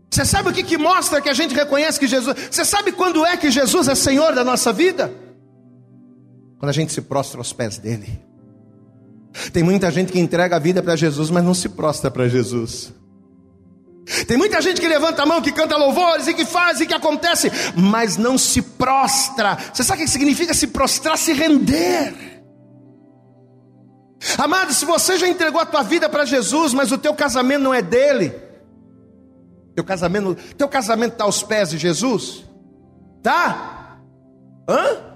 [0.08, 2.36] Você sabe o que, que mostra que a gente reconhece que Jesus.
[2.50, 5.12] Você sabe quando é que Jesus é Senhor da nossa vida?
[6.58, 8.20] Quando a gente se prostra aos pés dele.
[9.52, 12.92] Tem muita gente que entrega a vida para Jesus, mas não se prostra para Jesus.
[14.26, 16.94] Tem muita gente que levanta a mão, que canta louvores e que faz e que
[16.94, 19.58] acontece, mas não se prostra.
[19.72, 21.18] Você sabe o que significa se prostrar?
[21.18, 22.42] Se render.
[24.38, 27.74] Amado, se você já entregou a tua vida para Jesus, mas o teu casamento não
[27.74, 28.34] é dele,
[29.74, 32.44] teu casamento, teu casamento está aos pés de Jesus?
[33.22, 33.98] Tá?
[34.68, 35.08] Hã?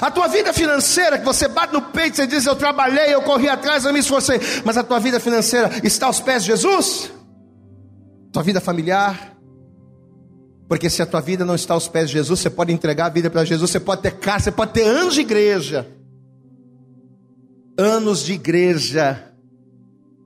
[0.00, 3.48] A tua vida financeira, que você bate no peito, você diz: Eu trabalhei, eu corri
[3.48, 7.10] atrás, eu me esforcei, mas a tua vida financeira está aos pés de Jesus?
[8.32, 9.36] Tua vida familiar?
[10.66, 13.10] Porque se a tua vida não está aos pés de Jesus, você pode entregar a
[13.10, 15.86] vida para Jesus, você pode ter casa, você pode ter anos de igreja.
[17.76, 19.32] Anos de igreja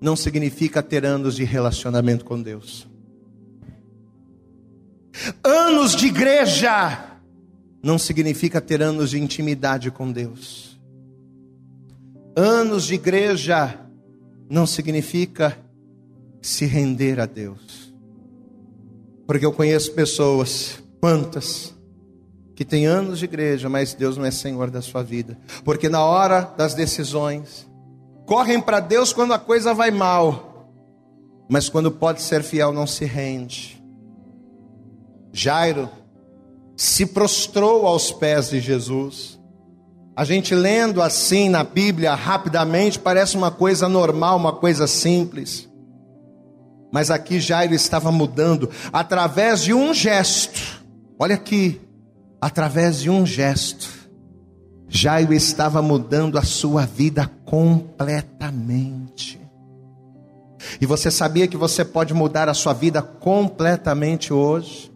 [0.00, 2.88] não significa ter anos de relacionamento com Deus.
[5.42, 7.18] Anos de igreja
[7.82, 10.78] não significa ter anos de intimidade com Deus.
[12.36, 13.80] Anos de igreja
[14.48, 15.58] não significa
[16.40, 17.85] se render a Deus.
[19.26, 21.74] Porque eu conheço pessoas, quantas,
[22.54, 25.38] que têm anos de igreja, mas Deus não é Senhor da sua vida.
[25.64, 27.68] Porque na hora das decisões,
[28.24, 30.72] correm para Deus quando a coisa vai mal,
[31.48, 33.82] mas quando pode ser fiel, não se rende.
[35.32, 35.88] Jairo
[36.76, 39.38] se prostrou aos pés de Jesus.
[40.16, 45.68] A gente lendo assim na Bíblia rapidamente parece uma coisa normal, uma coisa simples.
[46.92, 50.84] Mas aqui Jairo estava mudando através de um gesto.
[51.18, 51.80] Olha aqui,
[52.40, 53.88] através de um gesto.
[54.88, 59.40] Jairo estava mudando a sua vida completamente.
[60.80, 64.94] E você sabia que você pode mudar a sua vida completamente hoje?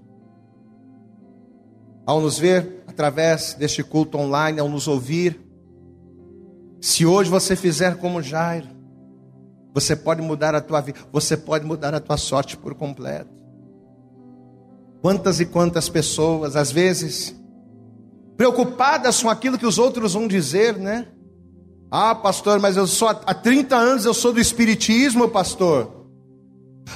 [2.11, 5.40] ao nos ver através deste culto online, ao nos ouvir.
[6.81, 8.66] Se hoje você fizer como Jairo,
[9.72, 13.30] você pode mudar a tua vida, você pode mudar a tua sorte por completo.
[15.00, 17.35] Quantas e quantas pessoas, às vezes,
[18.37, 21.06] preocupadas com aquilo que os outros vão dizer, né?
[21.90, 26.00] Ah, pastor, mas eu sou há 30 anos eu sou do espiritismo, pastor.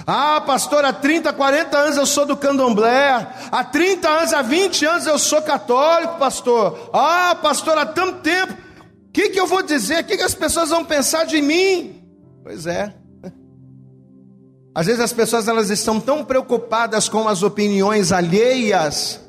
[0.06, 3.26] Ah, pastor, há 30, 40 anos eu sou do candomblé.
[3.50, 6.90] Há 30 anos, há 20 anos eu sou católico, pastor.
[6.92, 8.52] Ah, pastor, há tanto tempo.
[8.52, 10.02] O que, que eu vou dizer?
[10.02, 12.03] O que, que as pessoas vão pensar de mim?
[12.44, 12.94] Pois é.
[14.74, 19.20] Às vezes as pessoas elas estão tão preocupadas com as opiniões alheias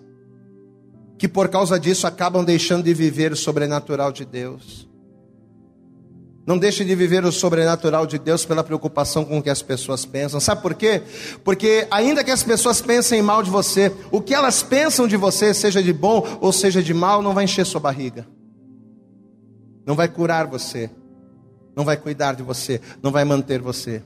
[1.17, 4.89] que por causa disso acabam deixando de viver o sobrenatural de Deus.
[6.45, 10.04] Não deixe de viver o sobrenatural de Deus pela preocupação com o que as pessoas
[10.04, 10.39] pensam.
[10.41, 11.01] Sabe por quê?
[11.41, 15.54] Porque ainda que as pessoas pensem mal de você, o que elas pensam de você,
[15.54, 18.28] seja de bom ou seja de mal, não vai encher sua barriga.
[19.86, 20.91] Não vai curar você.
[21.75, 24.01] Não vai cuidar de você, não vai manter você.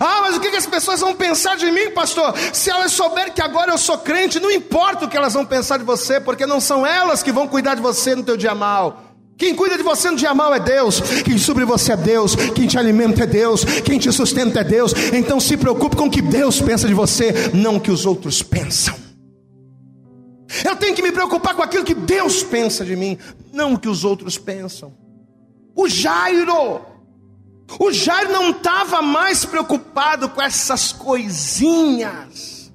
[0.00, 2.34] Ah, mas o que, as pessoas vão pensar de mim, pastor?
[2.52, 5.78] Se elas souberem que agora eu sou crente, não importa o que elas vão pensar
[5.78, 9.02] de você, porque não são elas que vão cuidar de você no teu dia mal.
[9.38, 12.66] Quem cuida de você no dia mal é Deus, quem sobre você é Deus, quem
[12.66, 14.92] te alimenta é Deus, quem te sustenta é Deus.
[15.12, 18.42] Então se preocupe com o que Deus pensa de você, não o que os outros
[18.42, 18.94] pensam.
[20.64, 23.18] Eu tenho que me preocupar com aquilo que Deus pensa de mim,
[23.52, 25.05] não o que os outros pensam.
[25.76, 26.80] O Jairo,
[27.78, 32.72] o Jairo não estava mais preocupado com essas coisinhas,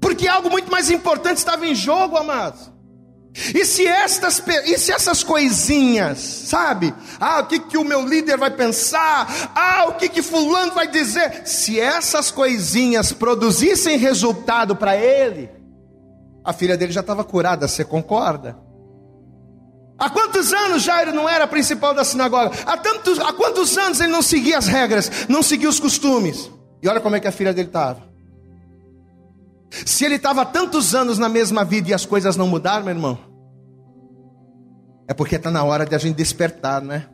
[0.00, 2.70] porque algo muito mais importante estava em jogo, amados.
[3.54, 6.94] E se, estas, e se essas coisinhas, sabe?
[7.20, 9.52] Ah, o que, que o meu líder vai pensar?
[9.54, 11.46] Ah, o que, que fulano vai dizer?
[11.46, 15.50] Se essas coisinhas produzissem resultado para ele,
[16.44, 18.67] a filha dele já estava curada, você concorda?
[19.98, 22.52] Há quantos anos Jairo não era principal da sinagoga?
[22.64, 26.50] Há, tantos, há quantos anos ele não seguia as regras, não seguia os costumes?
[26.80, 28.06] E olha como é que a filha dele estava.
[29.70, 33.18] Se ele estava tantos anos na mesma vida e as coisas não mudaram, meu irmão,
[35.08, 37.08] é porque está na hora de a gente despertar, né?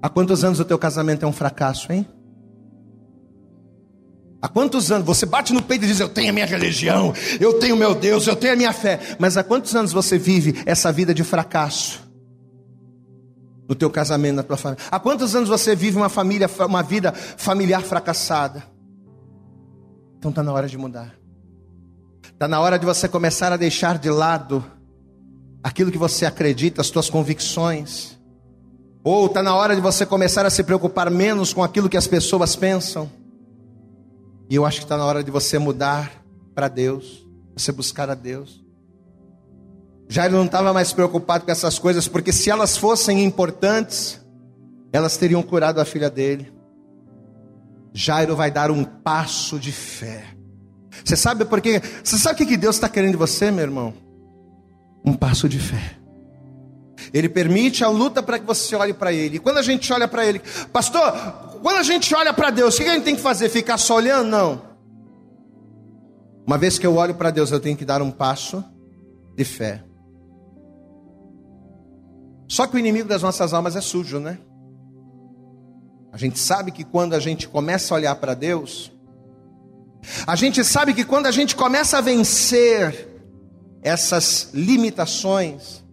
[0.00, 2.06] Há quantos anos o teu casamento é um fracasso, hein?
[4.40, 7.58] Há quantos anos você bate no peito e diz: Eu tenho a minha religião, eu
[7.58, 9.00] tenho meu Deus, eu tenho a minha fé.
[9.18, 12.06] Mas há quantos anos você vive essa vida de fracasso?
[13.68, 14.84] No teu casamento, na tua família.
[14.90, 18.62] Há quantos anos você vive uma família, uma vida familiar fracassada?
[20.18, 21.14] Então está na hora de mudar.
[22.32, 24.64] Está na hora de você começar a deixar de lado
[25.62, 28.16] aquilo que você acredita, as suas convicções.
[29.02, 32.06] Ou está na hora de você começar a se preocupar menos com aquilo que as
[32.06, 33.10] pessoas pensam.
[34.48, 36.24] E eu acho que está na hora de você mudar
[36.54, 38.64] para Deus, você buscar a Deus.
[40.08, 44.24] Jairo não estava mais preocupado com essas coisas, porque se elas fossem importantes,
[44.90, 46.50] elas teriam curado a filha dele.
[47.92, 50.24] Jairo vai dar um passo de fé.
[51.04, 51.82] Você sabe por quê?
[52.02, 53.92] Você sabe o que Deus está querendo de você, meu irmão?
[55.04, 55.97] Um passo de fé.
[57.12, 59.36] Ele permite a luta para que você olhe para Ele.
[59.36, 60.40] E quando a gente olha para Ele,
[60.72, 61.12] pastor,
[61.62, 63.48] quando a gente olha para Deus, o que a gente tem que fazer?
[63.48, 64.28] Ficar só olhando?
[64.28, 64.62] Não.
[66.46, 68.64] Uma vez que eu olho para Deus, eu tenho que dar um passo
[69.36, 69.84] de fé.
[72.48, 74.38] Só que o inimigo das nossas almas é sujo, né?
[76.10, 78.90] A gente sabe que quando a gente começa a olhar para Deus,
[80.26, 83.08] a gente sabe que quando a gente começa a vencer
[83.82, 85.84] essas limitações,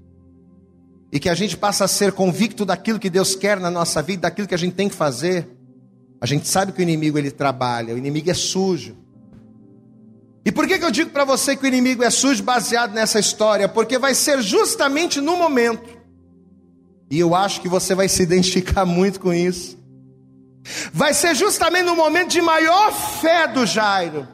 [1.15, 4.23] e que a gente passa a ser convicto daquilo que Deus quer na nossa vida,
[4.23, 5.47] daquilo que a gente tem que fazer,
[6.19, 8.97] a gente sabe que o inimigo ele trabalha, o inimigo é sujo.
[10.43, 13.17] E por que, que eu digo para você que o inimigo é sujo baseado nessa
[13.17, 13.69] história?
[13.69, 15.87] Porque vai ser justamente no momento,
[17.09, 19.79] e eu acho que você vai se identificar muito com isso,
[20.91, 24.27] vai ser justamente no momento de maior fé do Jairo.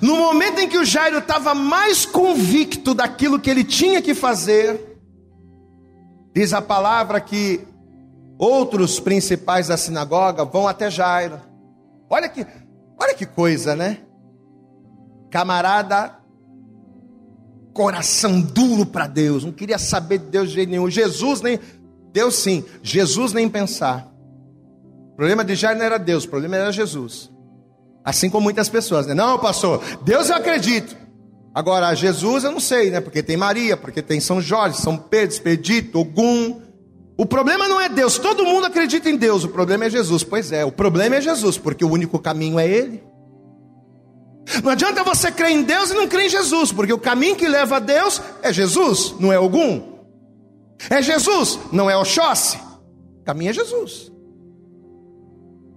[0.00, 4.98] No momento em que o Jairo estava mais convicto daquilo que ele tinha que fazer,
[6.34, 7.60] diz a palavra que
[8.38, 11.40] outros principais da sinagoga vão até Jairo.
[12.08, 12.46] Olha que,
[12.98, 13.98] olha que coisa, né?
[15.30, 16.18] Camarada,
[17.72, 20.90] coração duro para Deus, não queria saber de Deus de jeito nenhum.
[20.90, 21.58] Jesus nem,
[22.12, 24.10] Deus sim, Jesus nem pensar.
[25.12, 27.30] O problema de Jairo não era Deus, o problema era Jesus.
[28.06, 29.14] Assim como muitas pessoas, né?
[29.14, 30.96] Não, pastor, Deus eu acredito.
[31.52, 33.00] Agora, Jesus eu não sei, né?
[33.00, 36.62] Porque tem Maria, porque tem São Jorge, São Pedro, Expedito, Ogum.
[37.18, 40.22] O problema não é Deus, todo mundo acredita em Deus, o problema é Jesus.
[40.22, 43.02] Pois é, o problema é Jesus, porque o único caminho é Ele.
[44.62, 47.48] Não adianta você crer em Deus e não crer em Jesus, porque o caminho que
[47.48, 49.96] leva a Deus é Jesus, não é Ogum.
[50.88, 52.56] É Jesus, não é Oxóssi.
[53.20, 54.12] O caminho é Jesus.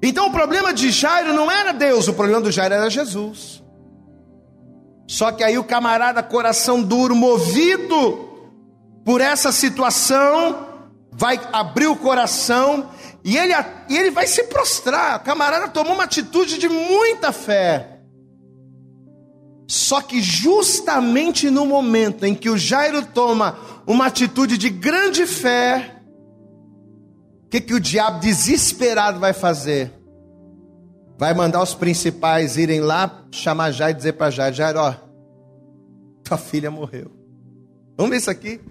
[0.02, 3.64] Então o problema de Jairo não era Deus, o problema do Jairo era Jesus.
[5.08, 8.30] Só que aí o camarada, coração duro, movido
[9.04, 10.68] por essa situação,
[11.12, 12.91] vai abrir o coração
[13.24, 13.54] e ele,
[13.89, 15.18] e ele vai se prostrar.
[15.18, 18.00] O camarada tomou uma atitude de muita fé.
[19.68, 25.99] Só que justamente no momento em que o Jairo toma uma atitude de grande fé,
[27.50, 29.91] o que, que o diabo desesperado vai fazer?
[31.18, 34.93] Vai mandar os principais irem lá chamar Jairo e dizer para Jairo: Jairo, ó,
[36.24, 37.10] tua filha morreu.
[37.97, 38.62] Vamos ver isso aqui?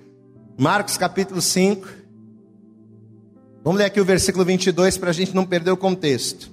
[0.56, 1.88] Marcos capítulo 5.
[3.64, 6.48] Vamos ler aqui o versículo 22 para a gente não perder o contexto.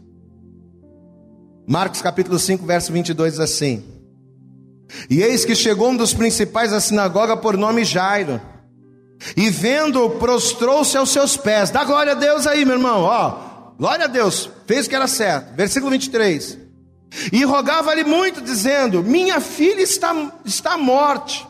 [1.67, 3.83] Marcos capítulo 5, verso 22 diz assim:
[5.07, 8.41] E eis que chegou um dos principais da sinagoga por nome Jairo
[9.35, 11.69] e vendo, prostrou-se aos seus pés.
[11.69, 13.01] Dá glória a Deus aí, meu irmão.
[13.03, 14.49] Ó, glória a Deus.
[14.67, 15.55] Fez o que era certo.
[15.55, 16.57] Versículo 23.
[17.31, 20.13] E rogava-lhe muito, dizendo: Minha filha está,
[20.43, 21.45] está morte.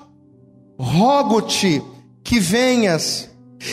[0.78, 1.82] Rogo-te
[2.24, 3.30] que venhas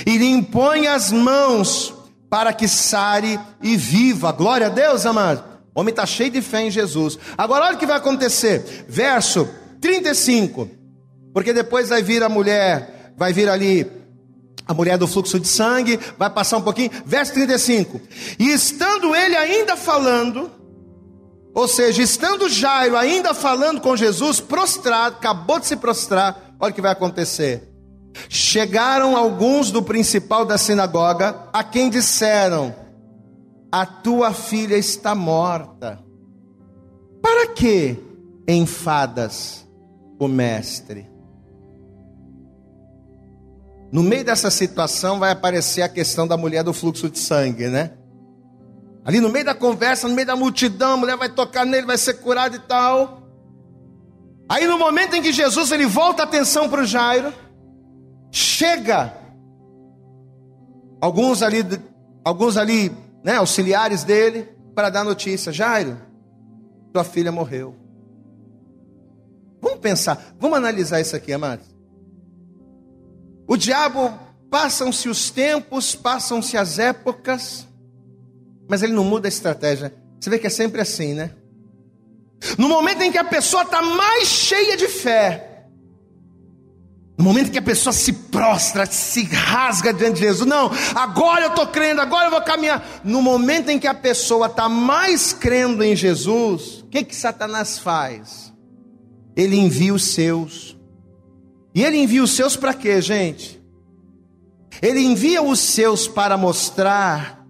[0.07, 1.95] e lhe imponha as mãos
[2.30, 4.32] para que sare e viva.
[4.32, 5.45] Glória a Deus, amado.
[5.74, 7.18] O homem está cheio de fé em Jesus.
[7.36, 8.86] Agora, olha o que vai acontecer.
[8.88, 9.49] Verso
[9.80, 10.68] 35.
[11.32, 13.90] Porque depois vai vir a mulher vai vir ali
[14.66, 18.00] a mulher do fluxo de sangue, vai passar um pouquinho, verso 35.
[18.38, 20.50] E estando ele ainda falando,
[21.54, 26.74] ou seja, estando Jairo ainda falando com Jesus, prostrado, acabou de se prostrar, olha o
[26.74, 27.68] que vai acontecer.
[28.28, 32.74] Chegaram alguns do principal da sinagoga, a quem disseram:
[33.70, 35.98] A tua filha está morta.
[37.22, 37.96] Para que
[38.46, 39.66] enfadas
[40.18, 41.11] o mestre?
[43.93, 47.93] No meio dessa situação vai aparecer a questão da mulher do fluxo de sangue, né?
[49.05, 51.99] Ali no meio da conversa, no meio da multidão, a mulher vai tocar nele, vai
[51.99, 53.22] ser curada e tal.
[54.49, 57.34] Aí no momento em que Jesus ele volta a atenção para o Jairo,
[58.30, 59.14] chega
[60.99, 61.62] alguns ali,
[62.24, 62.90] alguns ali,
[63.22, 65.99] né, auxiliares dele, para dar notícia: Jairo,
[66.95, 67.76] tua filha morreu.
[69.61, 71.72] Vamos pensar, vamos analisar isso aqui, amados.
[73.53, 74.18] O diabo,
[74.50, 77.68] passam-se os tempos, passam-se as épocas,
[78.66, 79.94] mas ele não muda a estratégia.
[80.18, 81.32] Você vê que é sempre assim, né?
[82.57, 85.66] No momento em que a pessoa está mais cheia de fé,
[87.18, 91.44] no momento em que a pessoa se prostra, se rasga diante de Jesus, não, agora
[91.44, 93.03] eu estou crendo, agora eu vou caminhar.
[93.05, 97.78] No momento em que a pessoa está mais crendo em Jesus, o que que Satanás
[97.78, 98.50] faz?
[99.36, 100.74] Ele envia os seus
[101.75, 103.61] e ele envia os seus para quê, gente?
[104.81, 107.47] Ele envia os seus para mostrar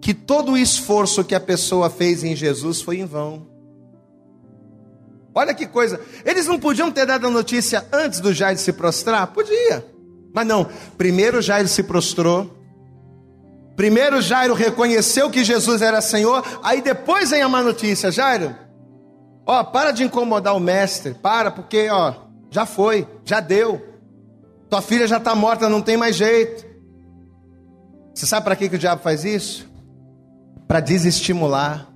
[0.00, 3.46] que todo o esforço que a pessoa fez em Jesus foi em vão.
[5.34, 6.00] Olha que coisa.
[6.24, 9.26] Eles não podiam ter dado a notícia antes do Jairo se prostrar?
[9.28, 9.84] Podia.
[10.34, 12.50] Mas não, primeiro Jairo se prostrou.
[13.74, 18.56] Primeiro Jairo reconheceu que Jesus era Senhor, aí depois vem a má notícia, Jairo.
[19.44, 22.14] Ó, para de incomodar o mestre, para, porque ó,
[22.50, 23.82] já foi, já deu.
[24.68, 26.66] Tua filha já está morta, não tem mais jeito.
[28.14, 29.68] Você sabe para que, que o diabo faz isso?
[30.66, 31.88] Para desestimular,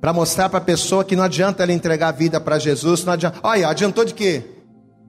[0.00, 3.12] para mostrar para a pessoa que não adianta ela entregar a vida para Jesus, não
[3.12, 3.38] adianta.
[3.42, 4.44] Olha, adiantou de quê?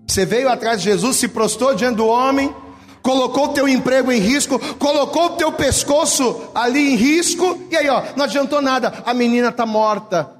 [0.07, 2.53] Você veio atrás de Jesus, se prostrou diante do homem,
[3.01, 7.89] colocou o teu emprego em risco, colocou o teu pescoço ali em risco, e aí,
[7.89, 10.31] ó, não adiantou nada, a menina está morta.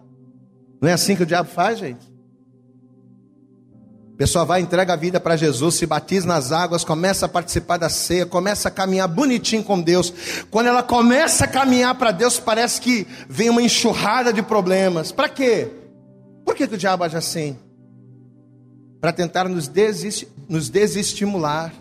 [0.82, 2.15] Não é assim que o diabo faz, gente?
[4.18, 7.90] Pessoa vai, entrega a vida para Jesus, se batiza nas águas, começa a participar da
[7.90, 10.14] ceia, começa a caminhar bonitinho com Deus.
[10.50, 15.12] Quando ela começa a caminhar para Deus, parece que vem uma enxurrada de problemas.
[15.12, 15.68] Para quê?
[16.46, 17.58] Por que, que o diabo age assim?
[19.06, 21.72] para tentar nos, desist, nos desestimular,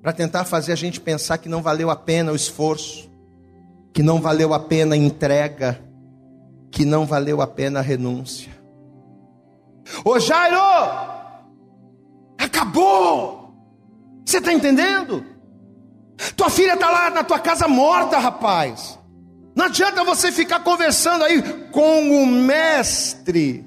[0.00, 3.10] para tentar fazer a gente pensar que não valeu a pena o esforço,
[3.92, 5.78] que não valeu a pena a entrega,
[6.70, 8.55] que não valeu a pena a renúncia.
[10.04, 10.60] Ô Jairo,
[12.38, 13.54] acabou.
[14.24, 15.24] Você está entendendo?
[16.36, 18.98] Tua filha está lá na tua casa morta, rapaz.
[19.54, 23.66] Não adianta você ficar conversando aí com o mestre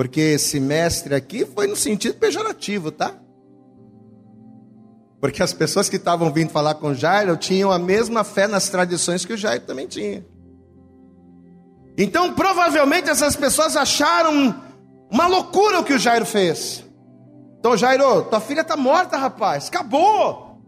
[0.00, 3.14] porque esse mestre aqui foi no sentido pejorativo, tá?
[5.20, 9.26] Porque as pessoas que estavam vindo falar com Jairo tinham a mesma fé nas tradições
[9.26, 10.24] que o Jairo também tinha.
[11.98, 14.58] Então, provavelmente essas pessoas acharam
[15.10, 16.84] uma loucura o que o Jairo fez.
[17.58, 20.58] Então, Jairo, tua filha está morta, rapaz, acabou.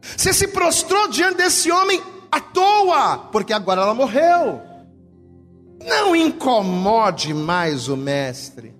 [0.00, 4.60] Você se prostrou diante desse homem à toa, porque agora ela morreu.
[5.86, 8.74] Não incomode mais o mestre.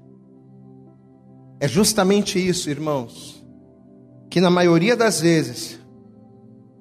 [1.60, 3.44] É justamente isso, irmãos,
[4.30, 5.78] que na maioria das vezes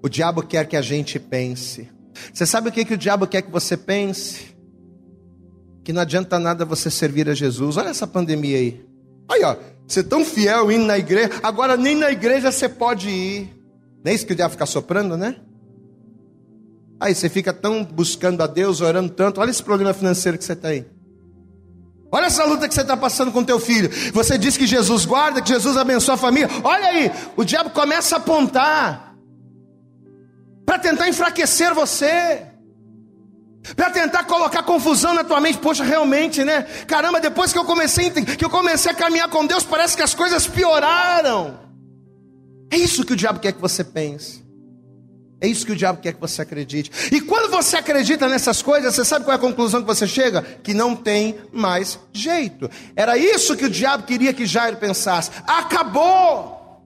[0.01, 1.89] o diabo quer que a gente pense.
[2.33, 4.55] Você sabe o que, que o diabo quer que você pense?
[5.89, 7.75] Que não adianta nada você servir a Jesus.
[7.75, 8.85] Olha essa pandemia aí.
[9.27, 9.55] Aí, ó,
[9.87, 13.59] você é tão fiel indo na igreja, agora nem na igreja você pode ir.
[14.03, 15.37] Nem é isso que o diabo fica soprando, né?
[16.99, 19.41] Aí você fica tão buscando a Deus, orando tanto.
[19.41, 20.85] Olha esse problema financeiro que você tem.
[22.11, 23.89] Olha essa luta que você está passando com teu filho.
[24.13, 26.49] Você diz que Jesus guarda, que Jesus abençoa a família.
[26.63, 29.15] Olha aí, o diabo começa a apontar
[30.67, 32.45] para tentar enfraquecer você.
[33.75, 36.63] Para tentar colocar confusão na tua mente, poxa, realmente, né?
[36.87, 40.13] Caramba, depois que eu comecei que eu comecei a caminhar com Deus, parece que as
[40.13, 41.59] coisas pioraram.
[42.71, 44.47] É isso que o diabo quer que você pense.
[45.41, 46.91] É isso que o diabo quer que você acredite.
[47.13, 50.41] E quando você acredita nessas coisas, você sabe qual é a conclusão que você chega?
[50.41, 52.69] Que não tem mais jeito.
[52.95, 55.31] Era isso que o diabo queria que Jairo pensasse.
[55.47, 56.83] Acabou!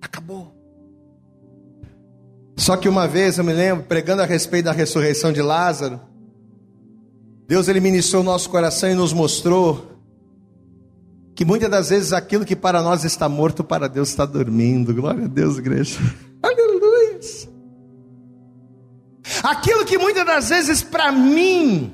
[0.00, 0.55] Acabou.
[2.56, 6.00] Só que uma vez eu me lembro, pregando a respeito da ressurreição de Lázaro,
[7.46, 9.92] Deus ele ministrou nosso coração e nos mostrou
[11.34, 14.94] que muitas das vezes aquilo que para nós está morto, para Deus está dormindo.
[14.94, 16.00] Glória a Deus, igreja.
[16.42, 17.20] Aleluia.
[19.42, 21.92] Aquilo que muitas das vezes para mim,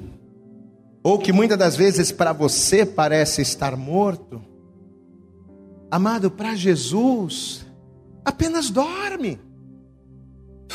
[1.02, 4.40] ou que muitas das vezes para você parece estar morto,
[5.90, 7.66] amado, para Jesus,
[8.24, 9.40] apenas dorme.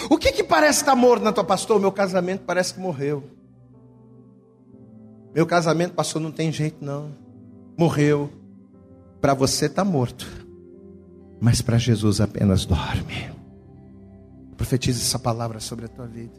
[0.10, 1.80] O que que parece estar morto na tua pastor?
[1.80, 3.24] Meu casamento parece que morreu.
[5.34, 7.12] Meu casamento, pastor, não tem jeito não.
[7.78, 8.30] Morreu.
[9.22, 10.28] Para você está morto.
[11.40, 13.30] Mas para Jesus apenas dorme.
[14.56, 16.34] Profetize essa palavra sobre a tua vida.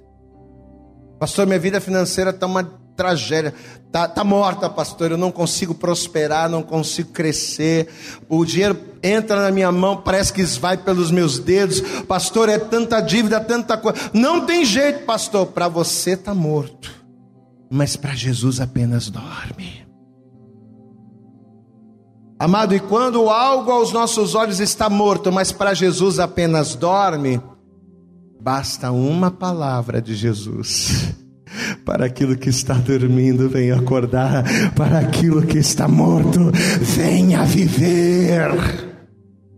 [1.19, 3.55] Pastor, minha vida financeira está uma tragédia.
[3.87, 5.13] Está tá morta, pastor.
[5.13, 7.89] Eu não consigo prosperar, não consigo crescer.
[8.29, 11.81] O dinheiro entra na minha mão, parece que vai pelos meus dedos.
[12.07, 14.11] Pastor, é tanta dívida, tanta coisa.
[14.13, 15.47] Não tem jeito, pastor.
[15.47, 16.93] Para você está morto.
[17.71, 19.87] Mas para Jesus apenas dorme.
[22.39, 27.41] Amado, e quando algo aos nossos olhos está morto, mas para Jesus apenas dorme,
[28.41, 31.15] Basta uma palavra de Jesus.
[31.85, 34.45] Para aquilo que está dormindo, venha acordar.
[34.75, 36.51] Para aquilo que está morto,
[36.81, 38.89] venha viver.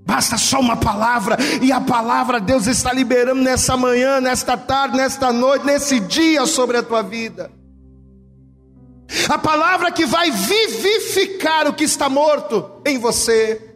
[0.07, 5.33] Basta só uma palavra, e a palavra Deus está liberando nessa manhã, nesta tarde, nesta
[5.33, 7.49] noite, nesse dia sobre a tua vida.
[9.29, 13.70] A palavra que vai vivificar o que está morto em você.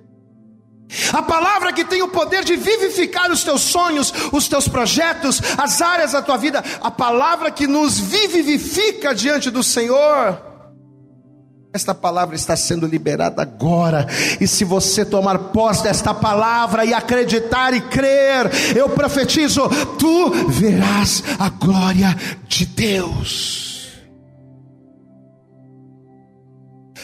[1.12, 5.80] A palavra que tem o poder de vivificar os teus sonhos, os teus projetos, as
[5.80, 10.55] áreas da tua vida, a palavra que nos vivifica diante do Senhor.
[11.74, 14.07] Esta palavra está sendo liberada agora.
[14.41, 19.68] E se você tomar posse desta palavra e acreditar e crer, eu profetizo:
[19.99, 22.16] tu verás a glória
[22.47, 23.89] de Deus.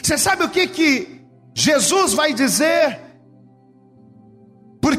[0.00, 1.20] Você sabe o que que
[1.52, 3.09] Jesus vai dizer?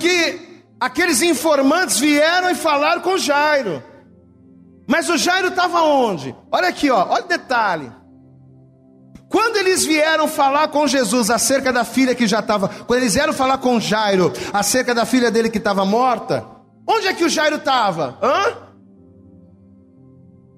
[0.01, 0.39] Porque
[0.79, 3.83] aqueles informantes vieram e falaram com Jairo.
[4.87, 6.35] Mas o Jairo estava onde?
[6.51, 7.91] Olha aqui, ó, olha o detalhe.
[9.29, 13.31] Quando eles vieram falar com Jesus acerca da filha que já estava, quando eles vieram
[13.31, 16.43] falar com Jairo acerca da filha dele que estava morta,
[16.89, 18.17] onde é que o Jairo estava?
[18.21, 18.57] Hã?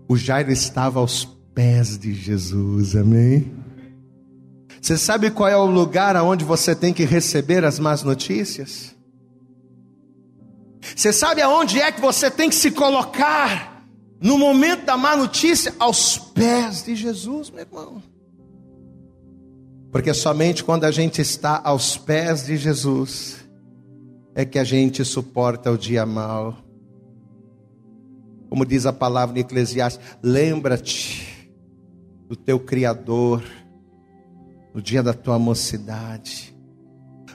[0.07, 3.53] O Jairo estava aos pés de Jesus, amém?
[4.81, 8.92] Você sabe qual é o lugar aonde você tem que receber as más notícias?
[10.95, 13.85] Você sabe aonde é que você tem que se colocar
[14.19, 15.73] no momento da má notícia?
[15.79, 18.03] Aos pés de Jesus, meu irmão.
[19.91, 23.47] Porque somente quando a gente está aos pés de Jesus
[24.33, 26.57] é que a gente suporta o dia mal.
[28.49, 31.51] Como diz a palavra em Eclesiastes, lembra-te
[32.27, 33.43] do teu Criador
[34.73, 36.55] no dia da tua mocidade,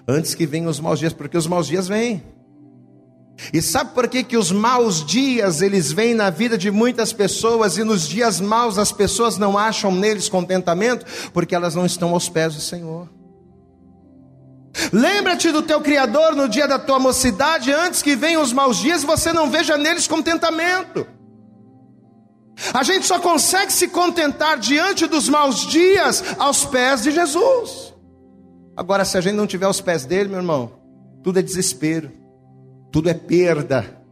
[0.07, 2.23] antes que venham os maus dias, porque os maus dias vêm.
[3.53, 7.79] E sabe por que, que os maus dias eles vêm na vida de muitas pessoas
[7.79, 11.07] e nos dias maus as pessoas não acham neles contentamento?
[11.33, 13.09] Porque elas não estão aos pés do Senhor.
[14.93, 19.03] Lembra-te do teu Criador no dia da tua mocidade, antes que venham os maus dias,
[19.05, 21.07] você não veja neles contentamento.
[22.75, 27.95] A gente só consegue se contentar diante dos maus dias aos pés de Jesus.
[28.77, 30.73] Agora, se a gente não tiver aos pés dele, meu irmão,
[31.23, 32.18] tudo é desespero
[32.91, 34.03] tudo é perda,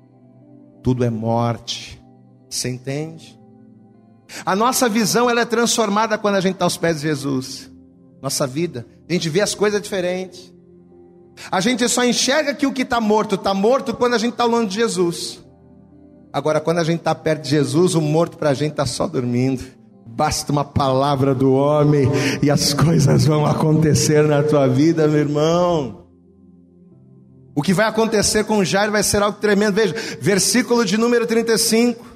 [0.83, 2.03] tudo é morte.
[2.49, 3.39] Você entende?
[4.45, 7.70] A nossa visão ela é transformada quando a gente está aos pés de Jesus.
[8.20, 10.53] Nossa vida, a gente vê as coisas diferentes.
[11.51, 14.45] A gente só enxerga que o que está morto está morto quando a gente está
[14.45, 15.45] longe de Jesus.
[16.33, 19.07] Agora, quando a gente está perto de Jesus, o morto para a gente está só
[19.07, 19.64] dormindo.
[20.07, 22.09] Basta uma palavra do homem
[22.43, 26.06] e as coisas vão acontecer na tua vida, meu irmão.
[27.57, 29.73] O que vai acontecer com Jairo vai ser algo tremendo.
[29.73, 32.16] Veja, versículo de número 35.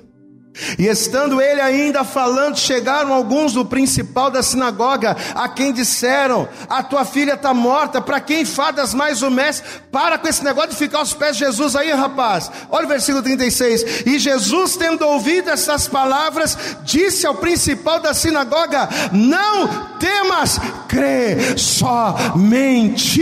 [0.78, 6.82] E estando ele ainda falando, chegaram alguns do principal da sinagoga, a quem disseram: A
[6.82, 9.68] tua filha está morta, para quem fadas mais o mestre?
[9.92, 12.50] Para com esse negócio de ficar aos pés de Jesus aí, rapaz.
[12.68, 14.06] Olha o versículo 36.
[14.06, 23.20] E Jesus, tendo ouvido essas palavras, disse ao principal da sinagoga: Não temas, crê somente.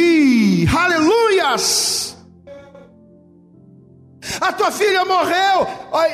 [0.75, 2.18] Aleluias!
[4.41, 5.67] A tua filha morreu.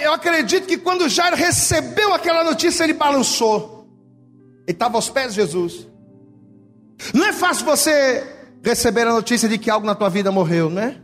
[0.02, 3.88] Eu acredito que quando Jairo recebeu aquela notícia, ele balançou.
[4.66, 5.86] Ele estava aos pés de Jesus.
[7.12, 8.24] Não é fácil você
[8.62, 10.96] receber a notícia de que algo na tua vida morreu, não é?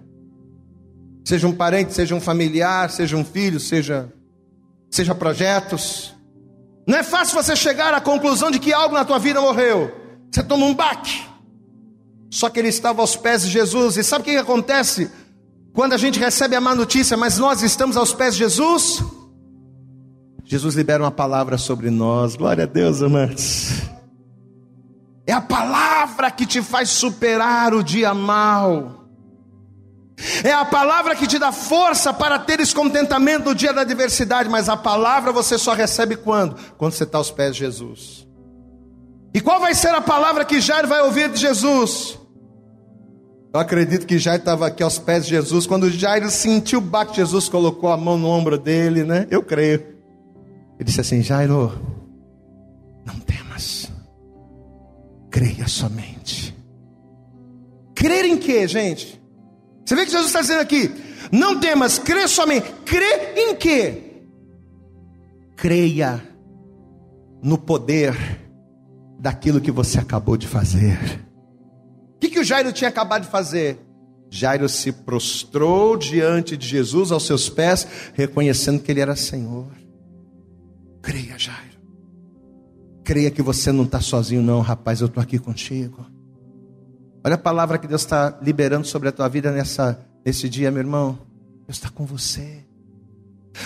[1.25, 4.11] Seja um parente, seja um familiar, seja um filho, seja
[4.91, 6.15] seja projetos.
[6.87, 9.95] Não é fácil você chegar à conclusão de que algo na tua vida morreu.
[10.31, 11.23] Você toma um baque.
[12.31, 13.97] Só que ele estava aos pés de Jesus.
[13.97, 15.11] E sabe o que acontece?
[15.73, 19.03] Quando a gente recebe a má notícia, mas nós estamos aos pés de Jesus,
[20.45, 22.35] Jesus libera uma palavra sobre nós.
[22.35, 23.83] Glória a Deus, amantes.
[25.25, 29.05] É a palavra que te faz superar o dia mal.
[30.43, 34.68] É a palavra que te dá força para teres contentamento no dia da adversidade, mas
[34.68, 36.57] a palavra você só recebe quando?
[36.77, 38.27] Quando você está aos pés de Jesus.
[39.33, 42.18] E qual vai ser a palavra que Jair vai ouvir de Jesus?
[43.53, 45.67] Eu acredito que Jairo estava aqui aos pés de Jesus.
[45.67, 49.27] Quando Jairo sentiu o baque, Jesus colocou a mão no ombro dele, né?
[49.29, 49.81] Eu creio.
[50.79, 51.73] Ele disse assim: Jairo,
[53.05, 53.91] não temas,
[55.31, 56.57] creia somente.
[57.93, 59.21] Crer em quê, gente?
[59.85, 60.89] Você vê que Jesus está dizendo aqui:
[61.33, 62.71] não temas, crê somente.
[62.85, 64.23] Crê em quê?
[65.57, 66.23] Creia
[67.43, 68.15] no poder
[69.19, 71.29] daquilo que você acabou de fazer
[72.41, 73.78] que, o Jairo tinha acabado de fazer?
[74.30, 79.66] Jairo se prostrou diante de Jesus aos seus pés, reconhecendo que ele era Senhor.
[81.03, 81.61] Creia, Jairo.
[83.05, 85.01] Creia que você não está sozinho, não, rapaz.
[85.01, 86.07] Eu estou aqui contigo.
[87.24, 90.80] Olha a palavra que Deus está liberando sobre a tua vida nessa, nesse dia, meu
[90.80, 91.18] irmão.
[91.66, 92.64] Deus está com você.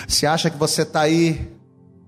[0.07, 1.53] Se acha que você está aí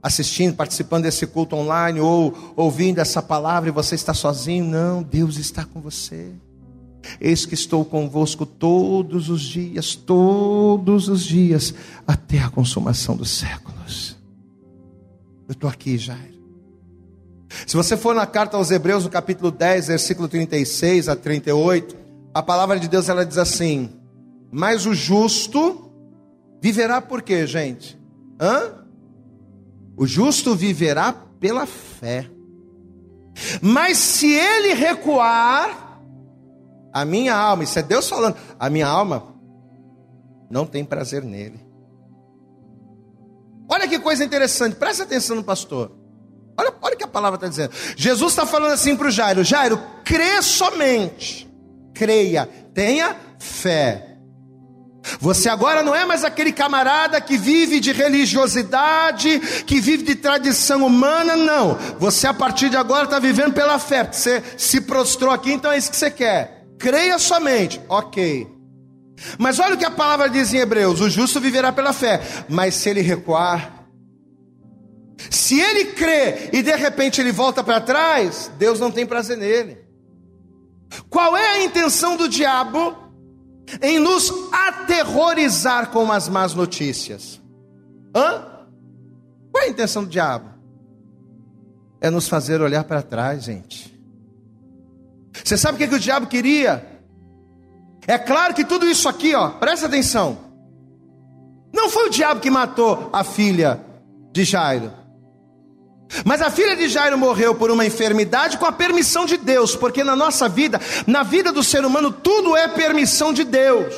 [0.02, 5.38] assistindo, participando desse culto online ou ouvindo essa palavra e você está sozinho, não, Deus
[5.38, 6.34] está com você.
[7.20, 11.74] Eis que estou convosco todos os dias, todos os dias,
[12.06, 14.18] até a consumação dos séculos.
[15.48, 16.38] Eu estou aqui, Jairo.
[17.66, 21.96] Se você for na carta aos Hebreus, no capítulo 10, versículo 36 a 38,
[22.34, 23.90] a palavra de Deus ela diz assim:
[24.52, 25.90] Mas o justo
[26.62, 27.98] viverá por quê, gente?
[28.40, 28.74] Hã?
[29.96, 32.30] O justo viverá pela fé.
[33.62, 35.87] Mas se ele recuar,
[37.02, 39.36] a minha alma, isso é Deus falando, a minha alma
[40.50, 41.60] não tem prazer nele.
[43.70, 45.92] Olha que coisa interessante, presta atenção no pastor.
[46.58, 47.72] Olha, olha o que a palavra está dizendo.
[47.96, 51.48] Jesus está falando assim para o Jairo: Jairo, crê somente,
[51.94, 54.18] creia, tenha fé.
[55.20, 60.86] Você agora não é mais aquele camarada que vive de religiosidade, que vive de tradição
[60.86, 61.76] humana, não.
[62.00, 64.04] Você a partir de agora está vivendo pela fé.
[64.12, 66.57] Você se prostrou aqui, então é isso que você quer.
[66.78, 68.48] Creia somente, ok.
[69.38, 72.76] Mas olha o que a palavra diz em Hebreus: o justo viverá pela fé, mas
[72.76, 73.88] se ele recuar,
[75.30, 79.86] se ele crê e de repente ele volta para trás, Deus não tem prazer nele.
[81.10, 82.96] Qual é a intenção do diabo
[83.82, 87.42] em nos aterrorizar com as más notícias?
[88.16, 88.46] Hã?
[89.52, 90.50] Qual é a intenção do diabo?
[92.00, 93.97] É nos fazer olhar para trás, gente.
[95.44, 96.86] Você sabe o que, que o diabo queria?
[98.08, 100.38] É claro que tudo isso aqui, ó, presta atenção.
[101.74, 103.82] Não foi o diabo que matou a filha
[104.32, 104.92] de Jairo.
[106.24, 110.04] Mas a filha de Jairo morreu por uma enfermidade com a permissão de Deus, porque
[110.04, 113.94] na nossa vida, na vida do ser humano, tudo é permissão de Deus.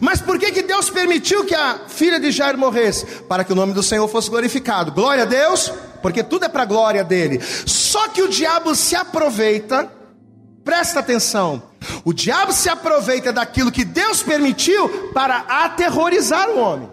[0.00, 3.06] Mas por que, que Deus permitiu que a filha de Jairo morresse?
[3.22, 4.92] Para que o nome do Senhor fosse glorificado.
[4.92, 5.72] Glória a Deus,
[6.02, 7.40] porque tudo é para a glória dele.
[7.64, 9.90] Só que o diabo se aproveita,
[10.66, 11.62] presta atenção,
[12.04, 16.90] o diabo se aproveita daquilo que Deus permitiu para aterrorizar o homem.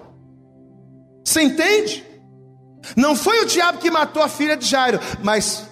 [1.25, 2.05] Você entende?
[2.95, 5.67] Não foi o diabo que matou a filha de Jairo, mas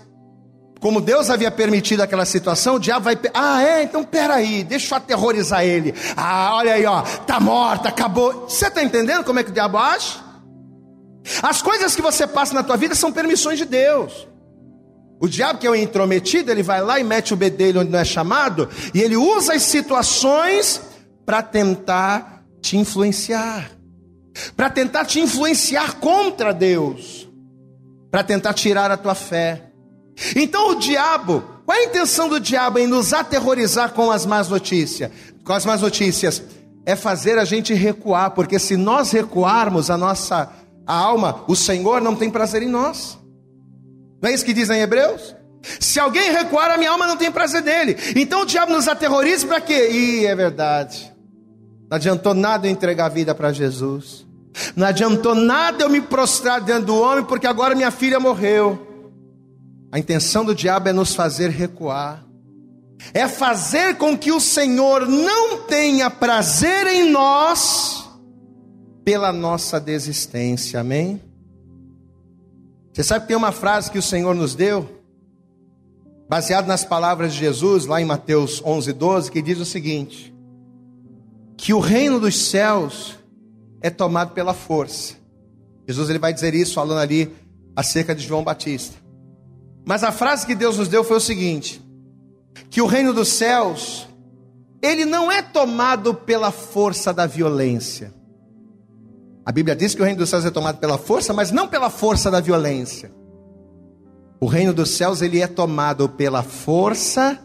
[0.80, 4.98] como Deus havia permitido aquela situação, o diabo vai, ah, é, então peraí, deixa eu
[4.98, 5.94] aterrorizar ele.
[6.18, 8.50] Ah, olha aí, ó, tá morta, acabou.
[8.50, 10.18] Você está entendendo como é que o diabo age?
[11.44, 14.31] As coisas que você passa na tua vida são permissões de Deus.
[15.22, 18.00] O diabo, que é o intrometido, ele vai lá e mete o bedelho onde não
[18.00, 20.82] é chamado, e ele usa as situações
[21.26, 23.72] para tentar te influenciar
[24.56, 27.30] para tentar te influenciar contra Deus,
[28.10, 29.72] para tentar tirar a tua fé.
[30.36, 34.50] Então o diabo, qual é a intenção do diabo em nos aterrorizar com as más
[34.50, 35.12] notícias?
[35.44, 36.44] Com as más notícias
[36.86, 40.52] é fazer a gente recuar, porque se nós recuarmos a nossa
[40.86, 43.18] a alma, o Senhor não tem prazer em nós.
[44.22, 45.36] Não é isso que diz em Hebreus?
[45.80, 47.98] Se alguém recuar, a minha alma não tem prazer dele.
[48.16, 49.90] Então o diabo nos aterroriza para quê?
[49.92, 51.12] Ih, é verdade.
[51.90, 54.26] Não adiantou nada eu entregar a vida para Jesus.
[54.76, 58.88] Não adiantou nada eu me prostrar diante do homem, porque agora minha filha morreu.
[59.92, 62.26] A intenção do diabo é nos fazer recuar,
[63.14, 68.10] é fazer com que o Senhor não tenha prazer em nós
[69.04, 71.22] pela nossa desistência, amém?
[72.94, 75.02] Você sabe que tem uma frase que o Senhor nos deu,
[76.30, 80.34] baseado nas palavras de Jesus, lá em Mateus 11, 12, que diz o seguinte:
[81.56, 83.18] que o reino dos céus
[83.82, 85.16] é tomado pela força.
[85.88, 87.34] Jesus ele vai dizer isso falando ali
[87.76, 88.96] acerca de João Batista.
[89.86, 91.82] Mas a frase que Deus nos deu foi o seguinte:
[92.70, 94.08] que o reino dos céus
[94.82, 98.14] ele não é tomado pela força da violência.
[99.46, 101.90] A Bíblia diz que o reino dos céus é tomado pela força, mas não pela
[101.90, 103.12] força da violência.
[104.40, 107.40] O reino dos céus ele é tomado pela força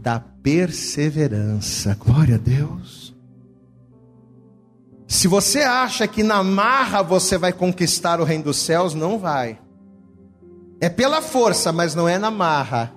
[0.00, 1.96] da perseverança.
[1.98, 3.14] Glória a Deus.
[5.06, 9.58] Se você acha que na marra você vai conquistar o reino dos céus, não vai.
[10.80, 12.92] É pela força, mas não é na marra.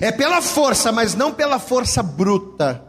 [0.00, 2.84] É pela força, mas não pela força bruta.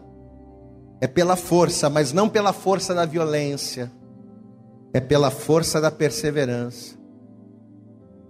[0.99, 3.91] É pela força, mas não pela força da violência.
[4.97, 6.97] É pela força da perseverança.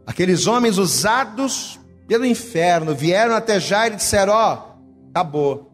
[0.05, 5.71] Aqueles homens usados pelo inferno vieram até Jair e disseram: Ó, oh, acabou.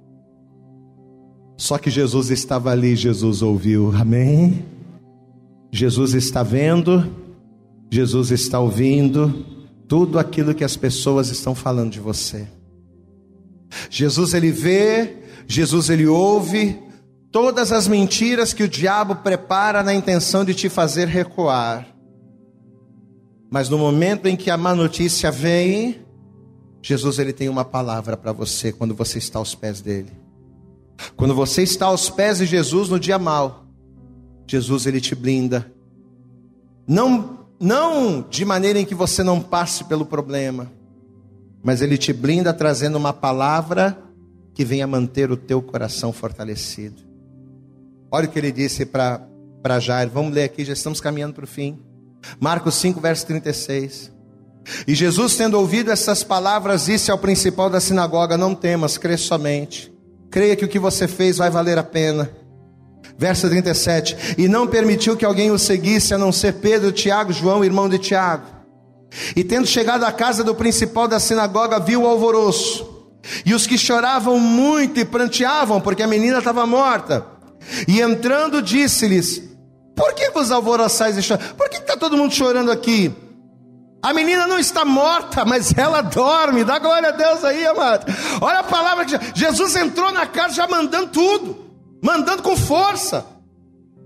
[1.57, 4.63] Só que Jesus estava ali, Jesus ouviu, amém?
[5.71, 7.11] Jesus está vendo,
[7.91, 9.47] Jesus está ouvindo
[9.87, 12.47] tudo aquilo que as pessoas estão falando de você.
[13.89, 16.79] Jesus ele vê, Jesus ele ouve
[17.33, 21.87] todas as mentiras que o diabo prepara na intenção de te fazer recuar.
[23.49, 26.05] Mas no momento em que a má notícia vem,
[26.79, 30.11] Jesus ele tem uma palavra para você quando você está aos pés dele.
[31.17, 33.65] Quando você está aos pés de Jesus no dia mal,
[34.47, 35.69] Jesus ele te blinda.
[36.87, 40.71] Não não de maneira em que você não passe pelo problema,
[41.63, 43.97] mas ele te blinda trazendo uma palavra
[44.53, 47.12] que venha manter o teu coração fortalecido.
[48.13, 50.07] Olha o que ele disse para Jair.
[50.07, 51.79] Vamos ler aqui, já estamos caminhando para o fim.
[52.39, 54.11] Marcos 5, verso 36.
[54.87, 59.91] E Jesus, tendo ouvido essas palavras, disse ao principal da sinagoga: Não temas, crê somente.
[60.29, 62.29] Creia que o que você fez vai valer a pena.
[63.17, 64.35] Verso 37.
[64.37, 67.97] E não permitiu que alguém o seguisse, a não ser Pedro, Tiago, João, irmão de
[67.97, 68.45] Tiago.
[69.35, 73.09] E tendo chegado à casa do principal da sinagoga, viu o alvoroço.
[73.43, 77.32] E os que choravam muito e pranteavam, porque a menina estava morta.
[77.87, 79.41] E entrando, disse-lhes:
[79.95, 81.43] Por que vos alvoroçais e choram?
[81.55, 83.13] Por que está todo mundo chorando aqui?
[84.03, 86.65] A menina não está morta, mas ela dorme.
[86.65, 88.05] Dá glória a Deus aí, amado.
[88.41, 91.57] Olha a palavra que Jesus entrou na casa já mandando tudo,
[92.03, 93.25] mandando com força.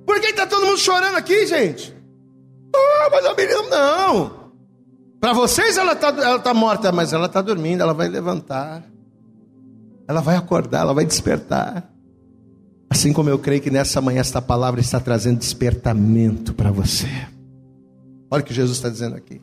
[0.05, 1.97] Por que está todo mundo chorando aqui, gente?
[2.75, 4.51] Ah, mas a menina não.
[5.19, 8.83] Para vocês ela está ela tá morta, mas ela está dormindo, ela vai levantar.
[10.07, 11.89] Ela vai acordar, ela vai despertar.
[12.89, 17.07] Assim como eu creio que nessa manhã esta palavra está trazendo despertamento para você.
[18.31, 19.41] Olha o que Jesus está dizendo aqui.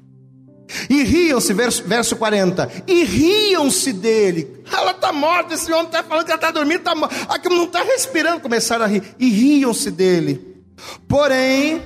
[0.89, 2.71] E riam-se, verso, verso 40.
[2.87, 4.63] E riam-se dele.
[4.73, 6.83] Ela está morta, esse homem está falando que ela está dormindo.
[7.29, 8.41] Aqui não está respirando.
[8.41, 9.03] Começaram a rir.
[9.19, 10.65] E riam-se dele.
[11.07, 11.83] Porém,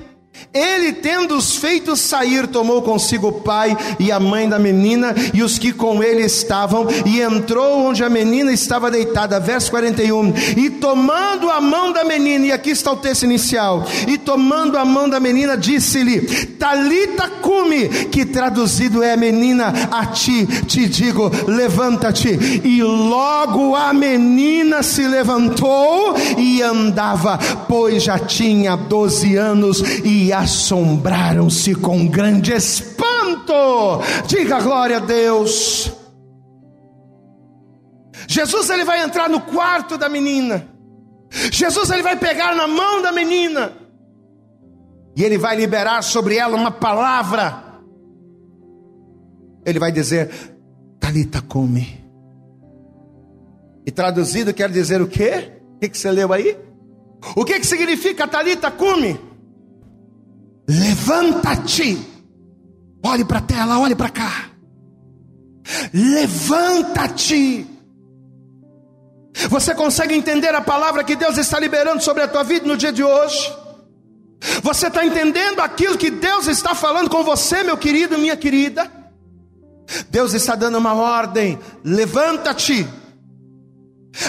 [0.53, 5.59] ele, tendo-os feito sair, tomou consigo o pai e a mãe da menina e os
[5.59, 9.39] que com ele estavam, e entrou onde a menina estava deitada.
[9.39, 10.33] Verso 41.
[10.57, 14.85] E tomando a mão da menina, e aqui está o texto inicial, e tomando a
[14.85, 16.21] mão da menina, disse-lhe:
[16.57, 22.61] Talita cume, que traduzido é menina, a ti te digo, levanta-te.
[22.63, 27.37] E logo a menina se levantou e andava,
[27.67, 33.53] pois já tinha 12 anos e assombraram-se com grande espanto.
[34.27, 35.91] Diga glória a Deus.
[38.27, 40.67] Jesus ele vai entrar no quarto da menina.
[41.51, 43.73] Jesus ele vai pegar na mão da menina.
[45.15, 47.63] E ele vai liberar sobre ela uma palavra.
[49.65, 50.29] Ele vai dizer:
[50.99, 51.99] Talita come.
[53.85, 55.53] E traduzido quer dizer o quê?
[55.75, 56.57] O que, que você leu aí?
[57.35, 59.19] O que, que significa Talita come?
[61.09, 61.97] Levanta-te.
[63.03, 64.51] Olhe para a tela, olhe para cá.
[65.91, 67.65] Levanta-te.
[69.49, 72.91] Você consegue entender a palavra que Deus está liberando sobre a tua vida no dia
[72.91, 73.51] de hoje?
[74.61, 78.91] Você está entendendo aquilo que Deus está falando com você, meu querido minha querida?
[80.11, 82.87] Deus está dando uma ordem: levanta-te.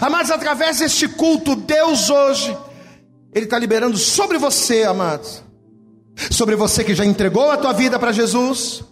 [0.00, 2.56] Amados, através deste culto, Deus hoje,
[3.34, 5.42] Ele está liberando sobre você, amados,
[6.30, 8.84] sobre você que já entregou a tua vida para Jesus,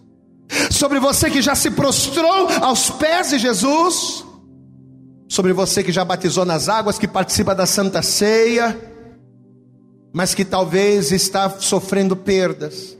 [0.70, 4.24] sobre você que já se prostrou aos pés de Jesus,
[5.28, 8.78] sobre você que já batizou nas águas, que participa da Santa Ceia,
[10.12, 12.96] mas que talvez está sofrendo perdas,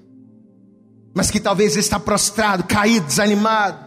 [1.15, 3.79] mas que talvez está prostrado, caído, desanimado,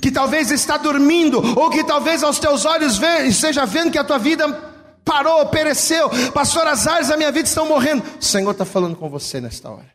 [0.00, 4.18] que talvez está dormindo, ou que talvez aos teus olhos esteja vendo que a tua
[4.18, 4.73] vida
[5.04, 6.08] parou, pereceu.
[6.32, 8.02] Pastor, as áreas da minha vida estão morrendo.
[8.18, 9.92] O Senhor está falando com você nesta hora.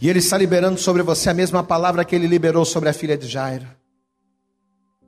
[0.00, 3.16] E Ele está liberando sobre você a mesma palavra que Ele liberou sobre a filha
[3.16, 3.66] de Jairo.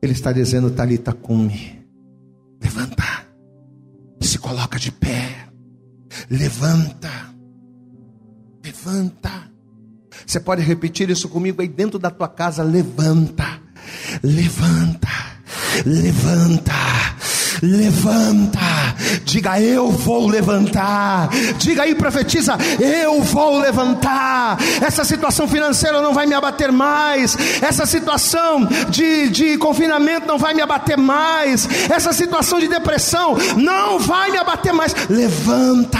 [0.02, 1.84] Ele está dizendo, Talita cume.
[2.60, 3.04] Levanta.
[4.20, 5.48] Se coloca de pé.
[6.30, 7.10] Levanta.
[8.64, 9.50] Levanta.
[10.26, 12.62] Você pode repetir isso comigo aí dentro da tua casa.
[12.62, 13.60] Levanta.
[14.22, 15.08] Levanta.
[15.84, 16.93] Levanta
[17.64, 18.58] levanta.
[19.24, 21.28] Diga, eu vou levantar.
[21.56, 24.58] Diga aí, profetiza, eu vou levantar.
[24.80, 27.36] Essa situação financeira não vai me abater mais.
[27.62, 31.68] Essa situação de, de confinamento não vai me abater mais.
[31.90, 34.94] Essa situação de depressão não vai me abater mais.
[35.08, 35.98] Levanta.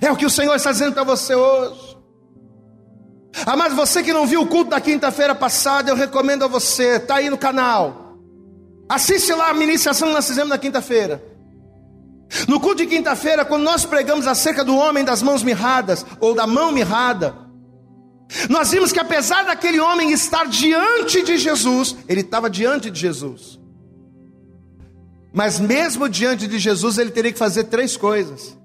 [0.00, 1.96] É o que o Senhor está dizendo para você hoje.
[3.44, 6.96] Ah, mas você que não viu o culto da quinta-feira passada, eu recomendo a você,
[6.96, 8.05] está aí no canal.
[8.88, 11.22] Assiste lá a ministração que nós fizemos na quinta-feira.
[12.48, 16.46] No culto de quinta-feira, quando nós pregamos acerca do homem das mãos mirradas, ou da
[16.46, 17.34] mão mirrada,
[18.48, 23.58] nós vimos que apesar daquele homem estar diante de Jesus, ele estava diante de Jesus.
[25.32, 28.56] Mas mesmo diante de Jesus, ele teria que fazer três coisas.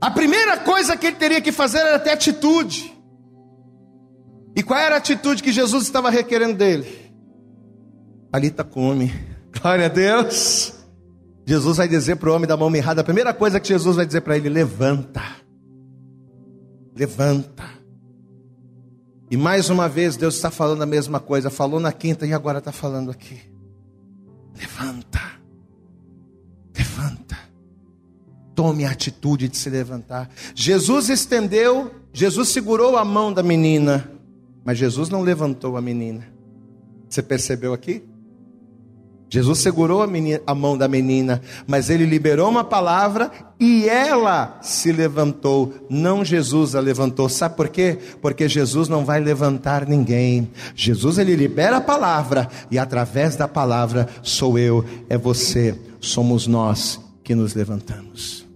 [0.00, 2.96] A primeira coisa que ele teria que fazer era ter atitude.
[4.56, 7.07] E qual era a atitude que Jesus estava requerendo dele?
[8.30, 9.12] Talita come.
[9.60, 10.74] Glória a Deus.
[11.46, 14.04] Jesus vai dizer para o homem da mão mirrada, a primeira coisa que Jesus vai
[14.04, 15.22] dizer para ele: levanta.
[16.94, 17.64] levanta.
[19.30, 22.58] E mais uma vez Deus está falando a mesma coisa, falou na quinta e agora
[22.58, 23.38] está falando aqui.
[24.58, 25.20] Levanta,
[26.76, 27.38] levanta,
[28.54, 30.30] tome a atitude de se levantar.
[30.54, 34.10] Jesus estendeu, Jesus segurou a mão da menina,
[34.64, 36.26] mas Jesus não levantou a menina.
[37.08, 38.02] Você percebeu aqui?
[39.30, 44.58] Jesus segurou a, menina, a, mão da menina, mas ele liberou uma palavra e ela
[44.62, 45.74] se levantou.
[45.90, 47.28] Não Jesus a levantou.
[47.28, 47.98] Sabe por quê?
[48.22, 50.50] Porque Jesus não vai levantar ninguém.
[50.74, 56.98] Jesus ele libera a palavra e através da palavra sou eu, é você, somos nós
[57.22, 58.46] que nos levantamos.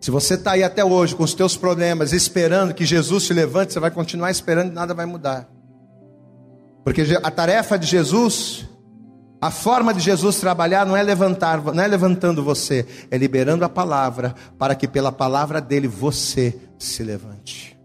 [0.00, 3.72] Se você está aí até hoje com os teus problemas, esperando que Jesus se levante,
[3.72, 5.48] você vai continuar esperando e nada vai mudar.
[6.84, 8.68] Porque a tarefa de Jesus
[9.42, 13.68] a forma de Jesus trabalhar não é levantar, não é levantando você, é liberando a
[13.68, 17.76] palavra para que pela palavra dele você se levante.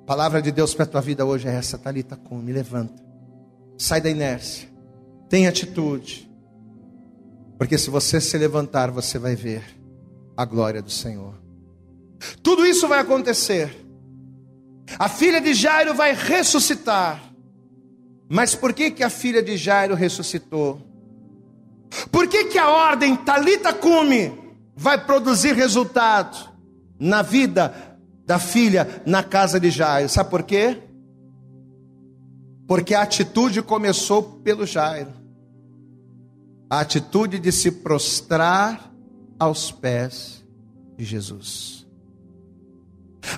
[0.00, 2.94] A palavra de Deus para a tua vida hoje é essa, Talita, me levanta.
[3.76, 4.66] Sai da inércia.
[5.28, 6.26] Tem atitude.
[7.58, 9.64] Porque se você se levantar, você vai ver
[10.34, 11.34] a glória do Senhor.
[12.42, 13.70] Tudo isso vai acontecer.
[14.98, 17.25] A filha de Jairo vai ressuscitar.
[18.28, 20.80] Mas por que, que a filha de Jairo ressuscitou?
[22.10, 24.32] Por que, que a ordem Talita Cume
[24.74, 26.36] vai produzir resultado
[26.98, 30.08] na vida da filha na casa de Jairo?
[30.08, 30.82] Sabe por quê?
[32.66, 35.12] Porque a atitude começou pelo Jairo.
[36.68, 38.92] A atitude de se prostrar
[39.38, 40.44] aos pés
[40.96, 41.86] de Jesus.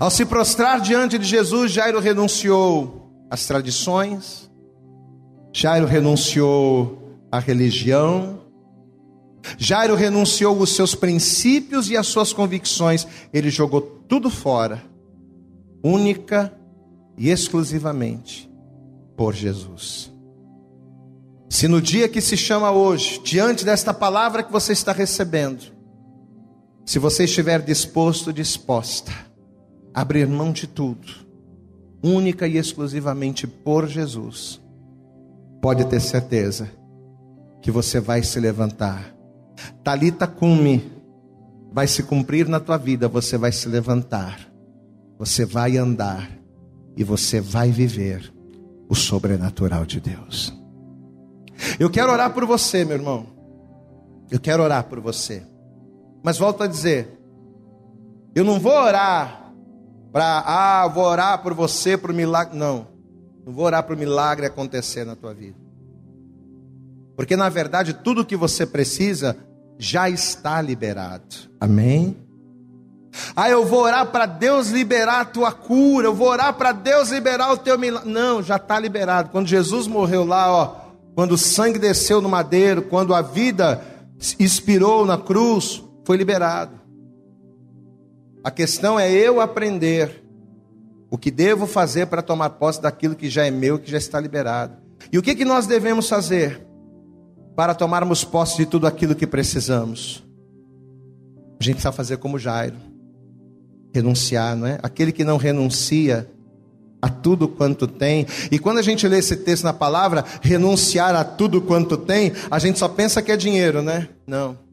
[0.01, 4.48] Ao se prostrar diante de Jesus, Jairo renunciou às tradições,
[5.61, 8.39] Jairo renunciou à religião,
[9.59, 14.81] Jairo renunciou os seus princípios e as suas convicções, ele jogou tudo fora,
[15.83, 16.57] única
[17.17, 18.49] e exclusivamente
[19.17, 20.13] por Jesus.
[21.51, 25.73] Se no dia que se chama hoje, diante desta palavra que você está recebendo,
[26.87, 29.11] se você estiver disposto, disposta
[29.93, 31.09] a abrir mão de tudo,
[32.01, 34.61] única e exclusivamente por Jesus,
[35.61, 36.71] pode ter certeza
[37.61, 39.15] que você vai se levantar.
[39.83, 40.93] Talita cume
[41.73, 44.49] vai se cumprir na tua vida, você vai se levantar.
[45.19, 46.31] Você vai andar
[46.97, 48.33] e você vai viver
[48.89, 50.57] o sobrenatural de Deus.
[51.79, 53.27] Eu quero orar por você, meu irmão.
[54.31, 55.43] Eu quero orar por você.
[56.23, 57.19] Mas volto a dizer,
[58.35, 59.53] eu não vou orar
[60.13, 62.57] para, ah, vou orar por você, por milagre.
[62.57, 62.87] Não.
[63.49, 65.57] Não vou orar para o milagre acontecer na tua vida.
[67.17, 69.39] Porque na verdade tudo que você precisa
[69.79, 71.35] já está liberado.
[71.59, 72.15] Amém?
[73.35, 77.09] Ah, eu vou orar para Deus liberar a tua cura, eu vou orar para Deus
[77.09, 78.11] liberar o teu milagre.
[78.11, 79.31] Não, já está liberado.
[79.31, 80.77] Quando Jesus morreu lá, ó,
[81.15, 83.83] quando o sangue desceu no madeiro, quando a vida
[84.39, 86.79] expirou na cruz, foi liberado.
[88.45, 90.28] A questão é eu aprender
[91.11, 94.21] o que devo fazer para tomar posse daquilo que já é meu, que já está
[94.21, 94.77] liberado?
[95.13, 96.67] E o que, que nós devemos fazer
[97.57, 100.25] para tomarmos posse de tudo aquilo que precisamos?
[101.61, 102.77] A gente precisa fazer como Jairo,
[103.93, 104.79] renunciar, não é?
[104.83, 106.31] Aquele que não renuncia
[107.01, 108.27] a tudo quanto tem.
[108.51, 112.59] E quando a gente lê esse texto na palavra, renunciar a tudo quanto tem, a
[112.59, 114.09] gente só pensa que é dinheiro, né?
[114.27, 114.68] Não.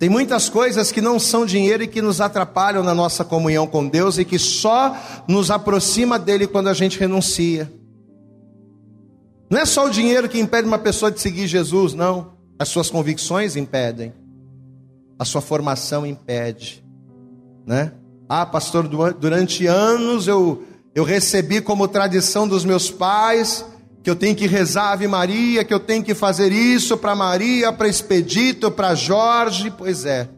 [0.00, 3.86] Tem muitas coisas que não são dinheiro e que nos atrapalham na nossa comunhão com
[3.86, 4.96] Deus e que só
[5.28, 7.70] nos aproxima dele quando a gente renuncia.
[9.50, 12.32] Não é só o dinheiro que impede uma pessoa de seguir Jesus, não.
[12.58, 14.14] As suas convicções impedem.
[15.18, 16.82] A sua formação impede,
[17.66, 17.92] né?
[18.26, 23.66] Ah, pastor, durante anos eu eu recebi como tradição dos meus pais
[24.02, 27.72] que eu tenho que rezar Ave Maria, que eu tenho que fazer isso para Maria,
[27.72, 29.70] para Expedito, para Jorge.
[29.70, 30.28] Pois é.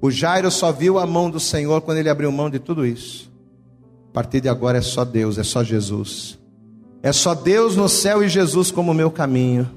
[0.00, 3.32] O Jairo só viu a mão do Senhor quando ele abriu mão de tudo isso.
[4.10, 6.38] A partir de agora é só Deus, é só Jesus.
[7.02, 9.68] É só Deus no céu e Jesus como meu caminho.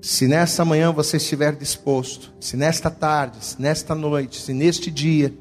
[0.00, 5.32] Se nesta manhã você estiver disposto, se nesta tarde, se nesta noite, se neste dia,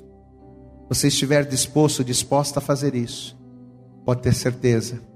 [0.87, 3.35] você estiver disposto, disposta a fazer isso,
[4.05, 5.12] pode ter certeza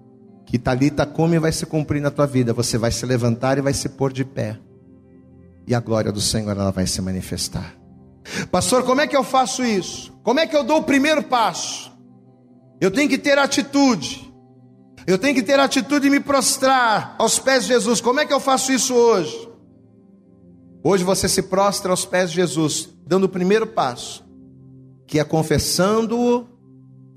[0.48, 2.54] que Talita come vai se cumprir na tua vida.
[2.54, 4.58] Você vai se levantar e vai se pôr de pé.
[5.68, 7.76] E a glória do Senhor ela vai se manifestar.
[8.50, 10.18] Pastor, como é que eu faço isso?
[10.24, 11.92] Como é que eu dou o primeiro passo?
[12.80, 14.34] Eu tenho que ter atitude.
[15.06, 18.00] Eu tenho que ter atitude de me prostrar aos pés de Jesus.
[18.00, 19.50] Como é que eu faço isso hoje?
[20.82, 24.24] Hoje você se prostra aos pés de Jesus, dando o primeiro passo,
[25.06, 26.48] que é confessando-o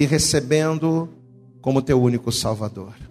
[0.00, 1.08] e recebendo
[1.60, 3.09] como teu único Salvador.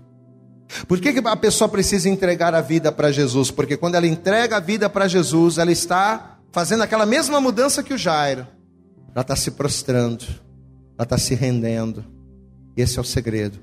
[0.88, 3.50] Por que, a pessoa precisa entregar a vida para Jesus?
[3.50, 7.94] Porque quando ela entrega a vida para Jesus, ela está fazendo aquela mesma mudança que
[7.94, 8.48] o Jairo.
[9.14, 10.24] Ela está se prostrando,
[10.98, 12.06] ela está se rendendo.
[12.78, 13.60] Esse é o segredo.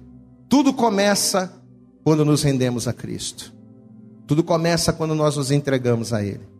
[0.48, 1.52] Tudo começa
[2.04, 3.54] quando nos rendemos a Cristo.
[4.26, 6.56] Tudo começa quando nós nos entregamos a Ele.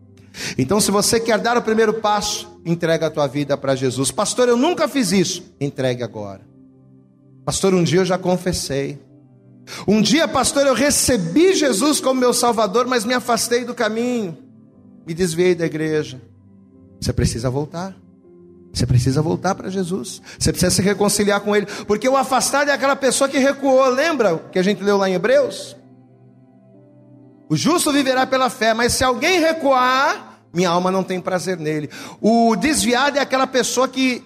[0.57, 4.11] Então, se você quer dar o primeiro passo, entrega a tua vida para Jesus.
[4.11, 5.55] Pastor, eu nunca fiz isso.
[5.61, 6.43] Entregue agora.
[7.45, 8.99] Pastor, um dia eu já confessei.
[9.87, 14.37] Um dia, pastor, eu recebi Jesus como meu Salvador, mas me afastei do caminho,
[15.07, 16.21] me desviei da igreja.
[17.01, 17.95] Você precisa voltar.
[18.73, 20.21] Você precisa voltar para Jesus.
[20.39, 21.67] Você precisa se reconciliar com Ele.
[21.87, 23.89] Porque o afastado é aquela pessoa que recuou.
[23.89, 25.77] Lembra que a gente leu lá em Hebreus?
[27.49, 31.89] O justo viverá pela fé, mas se alguém recuar, minha alma não tem prazer nele.
[32.21, 34.23] O desviado é aquela pessoa que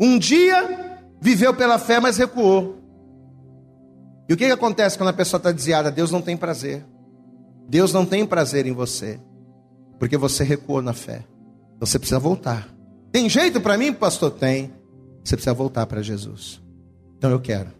[0.00, 2.83] um dia viveu pela fé, mas recuou.
[4.28, 5.90] E o que, que acontece quando a pessoa está desviada?
[5.90, 6.84] Deus não tem prazer.
[7.68, 9.18] Deus não tem prazer em você,
[9.98, 11.24] porque você recuou na fé.
[11.76, 12.68] Então você precisa voltar.
[13.10, 14.30] Tem jeito para mim, pastor?
[14.30, 14.72] Tem.
[15.24, 16.60] Você precisa voltar para Jesus.
[17.16, 17.70] Então eu quero.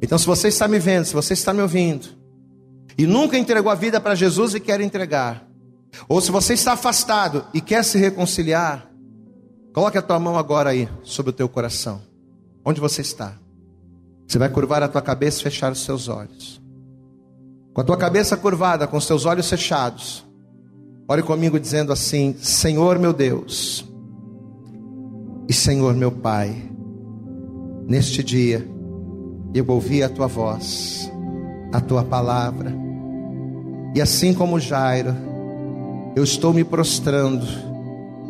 [0.00, 2.08] Então, se você está me vendo, se você está me ouvindo,
[2.96, 5.46] e nunca entregou a vida para Jesus e quer entregar,
[6.08, 8.90] ou se você está afastado e quer se reconciliar,
[9.72, 12.00] coloque a tua mão agora aí sobre o teu coração.
[12.64, 13.34] Onde você está?
[14.28, 16.60] Você vai curvar a tua cabeça e fechar os seus olhos.
[17.72, 20.22] Com a tua cabeça curvada, com os teus olhos fechados,
[21.08, 23.88] ore comigo dizendo assim: Senhor meu Deus
[25.48, 26.70] e Senhor meu Pai,
[27.86, 28.68] neste dia
[29.54, 31.10] eu ouvi a tua voz,
[31.72, 32.70] a tua palavra,
[33.94, 35.16] e assim como Jairo,
[36.14, 37.46] eu estou me prostrando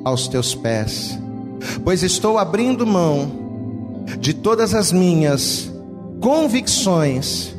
[0.05, 1.19] aos teus pés,
[1.83, 5.77] pois estou abrindo mão de todas as minhas
[6.21, 7.55] convicções,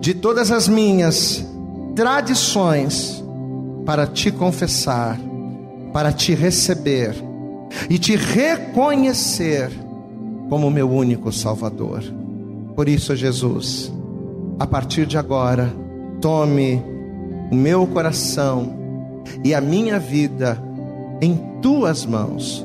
[0.00, 1.44] de todas as minhas
[1.94, 3.22] tradições,
[3.84, 5.18] para te confessar,
[5.92, 7.14] para te receber
[7.88, 9.70] e te reconhecer
[10.48, 12.02] como meu único Salvador.
[12.74, 13.92] Por isso, Jesus,
[14.58, 15.72] a partir de agora,
[16.20, 16.82] tome
[17.50, 18.78] o meu coração
[19.44, 20.62] e a minha vida
[21.20, 22.64] em tuas mãos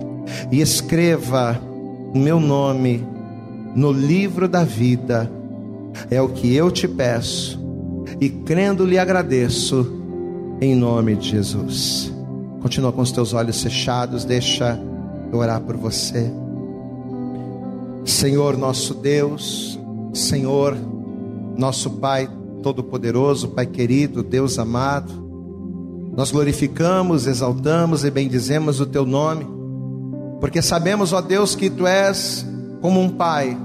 [0.51, 1.59] e escreva
[2.13, 3.14] o meu nome
[3.75, 5.29] no livro da vida.
[6.09, 7.59] É o que eu te peço
[8.19, 10.01] e crendo lhe agradeço
[10.61, 12.11] em nome de Jesus.
[12.61, 14.79] Continua com os teus olhos fechados, deixa
[15.31, 16.31] eu orar por você.
[18.05, 19.79] Senhor nosso Deus,
[20.13, 20.75] Senhor
[21.57, 22.29] nosso Pai
[22.61, 25.25] Todo-Poderoso, Pai querido, Deus amado,
[26.15, 29.45] nós glorificamos, exaltamos e bendizemos o Teu nome,
[30.39, 32.45] porque sabemos, ó Deus, que Tu és
[32.81, 33.57] como um pai.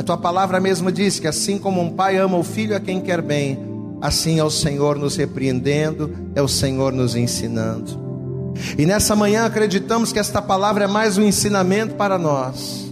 [0.00, 3.02] A tua palavra mesmo diz que assim como um pai ama o filho a quem
[3.02, 3.58] quer bem,
[4.00, 8.00] assim é o Senhor nos repreendendo, é o Senhor nos ensinando.
[8.78, 12.90] E nessa manhã acreditamos que esta palavra é mais um ensinamento para nós,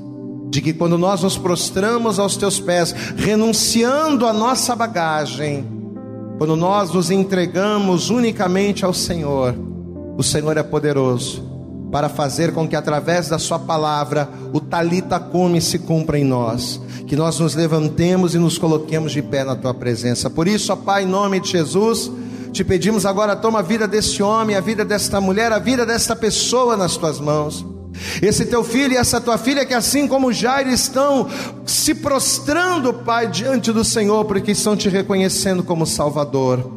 [0.50, 5.66] de que quando nós nos prostramos aos teus pés, renunciando a nossa bagagem,
[6.36, 9.54] quando nós nos entregamos unicamente ao Senhor,
[10.14, 11.47] o Senhor é poderoso
[11.90, 16.80] para fazer com que através da sua palavra o talita come se cumpra em nós,
[17.06, 20.28] que nós nos levantemos e nos coloquemos de pé na tua presença.
[20.28, 22.10] Por isso, ó Pai, em nome de Jesus,
[22.52, 26.14] te pedimos agora toma a vida desse homem, a vida desta mulher, a vida desta
[26.14, 27.64] pessoa nas tuas mãos.
[28.22, 31.28] Esse teu filho e essa tua filha que assim como Jairo estão
[31.66, 36.70] se prostrando, Pai, diante do Senhor, porque estão te reconhecendo como Salvador.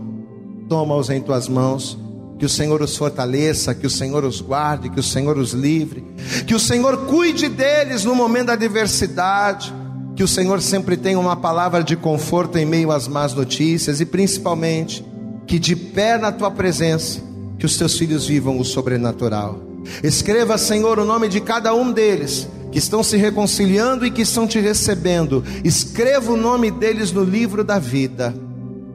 [0.67, 1.97] Toma-os em tuas mãos
[2.41, 6.03] que o Senhor os fortaleça, que o Senhor os guarde, que o Senhor os livre,
[6.47, 9.71] que o Senhor cuide deles no momento da adversidade,
[10.15, 14.07] que o Senhor sempre tenha uma palavra de conforto em meio às más notícias e
[14.07, 15.05] principalmente
[15.45, 17.21] que de pé na tua presença,
[17.59, 19.61] que os teus filhos vivam o sobrenatural.
[20.01, 24.47] Escreva, Senhor, o nome de cada um deles que estão se reconciliando e que estão
[24.47, 25.43] te recebendo.
[25.63, 28.33] Escreva o nome deles no livro da vida.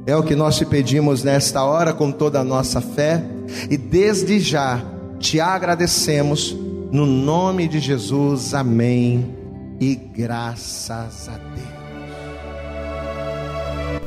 [0.07, 3.25] É o que nós te pedimos nesta hora com toda a nossa fé
[3.69, 4.81] e desde já
[5.19, 6.57] te agradecemos
[6.93, 8.55] no nome de Jesus.
[8.55, 9.35] Amém.
[9.81, 11.77] E graças a Deus.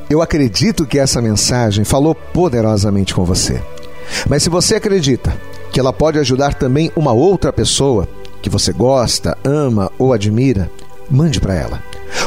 [0.08, 3.62] Eu acredito que essa mensagem falou poderosamente com você.
[4.26, 5.36] Mas se você acredita
[5.70, 8.08] que ela pode ajudar também uma outra pessoa
[8.40, 10.70] que você gosta, ama ou admira,
[11.10, 11.89] mande para ela.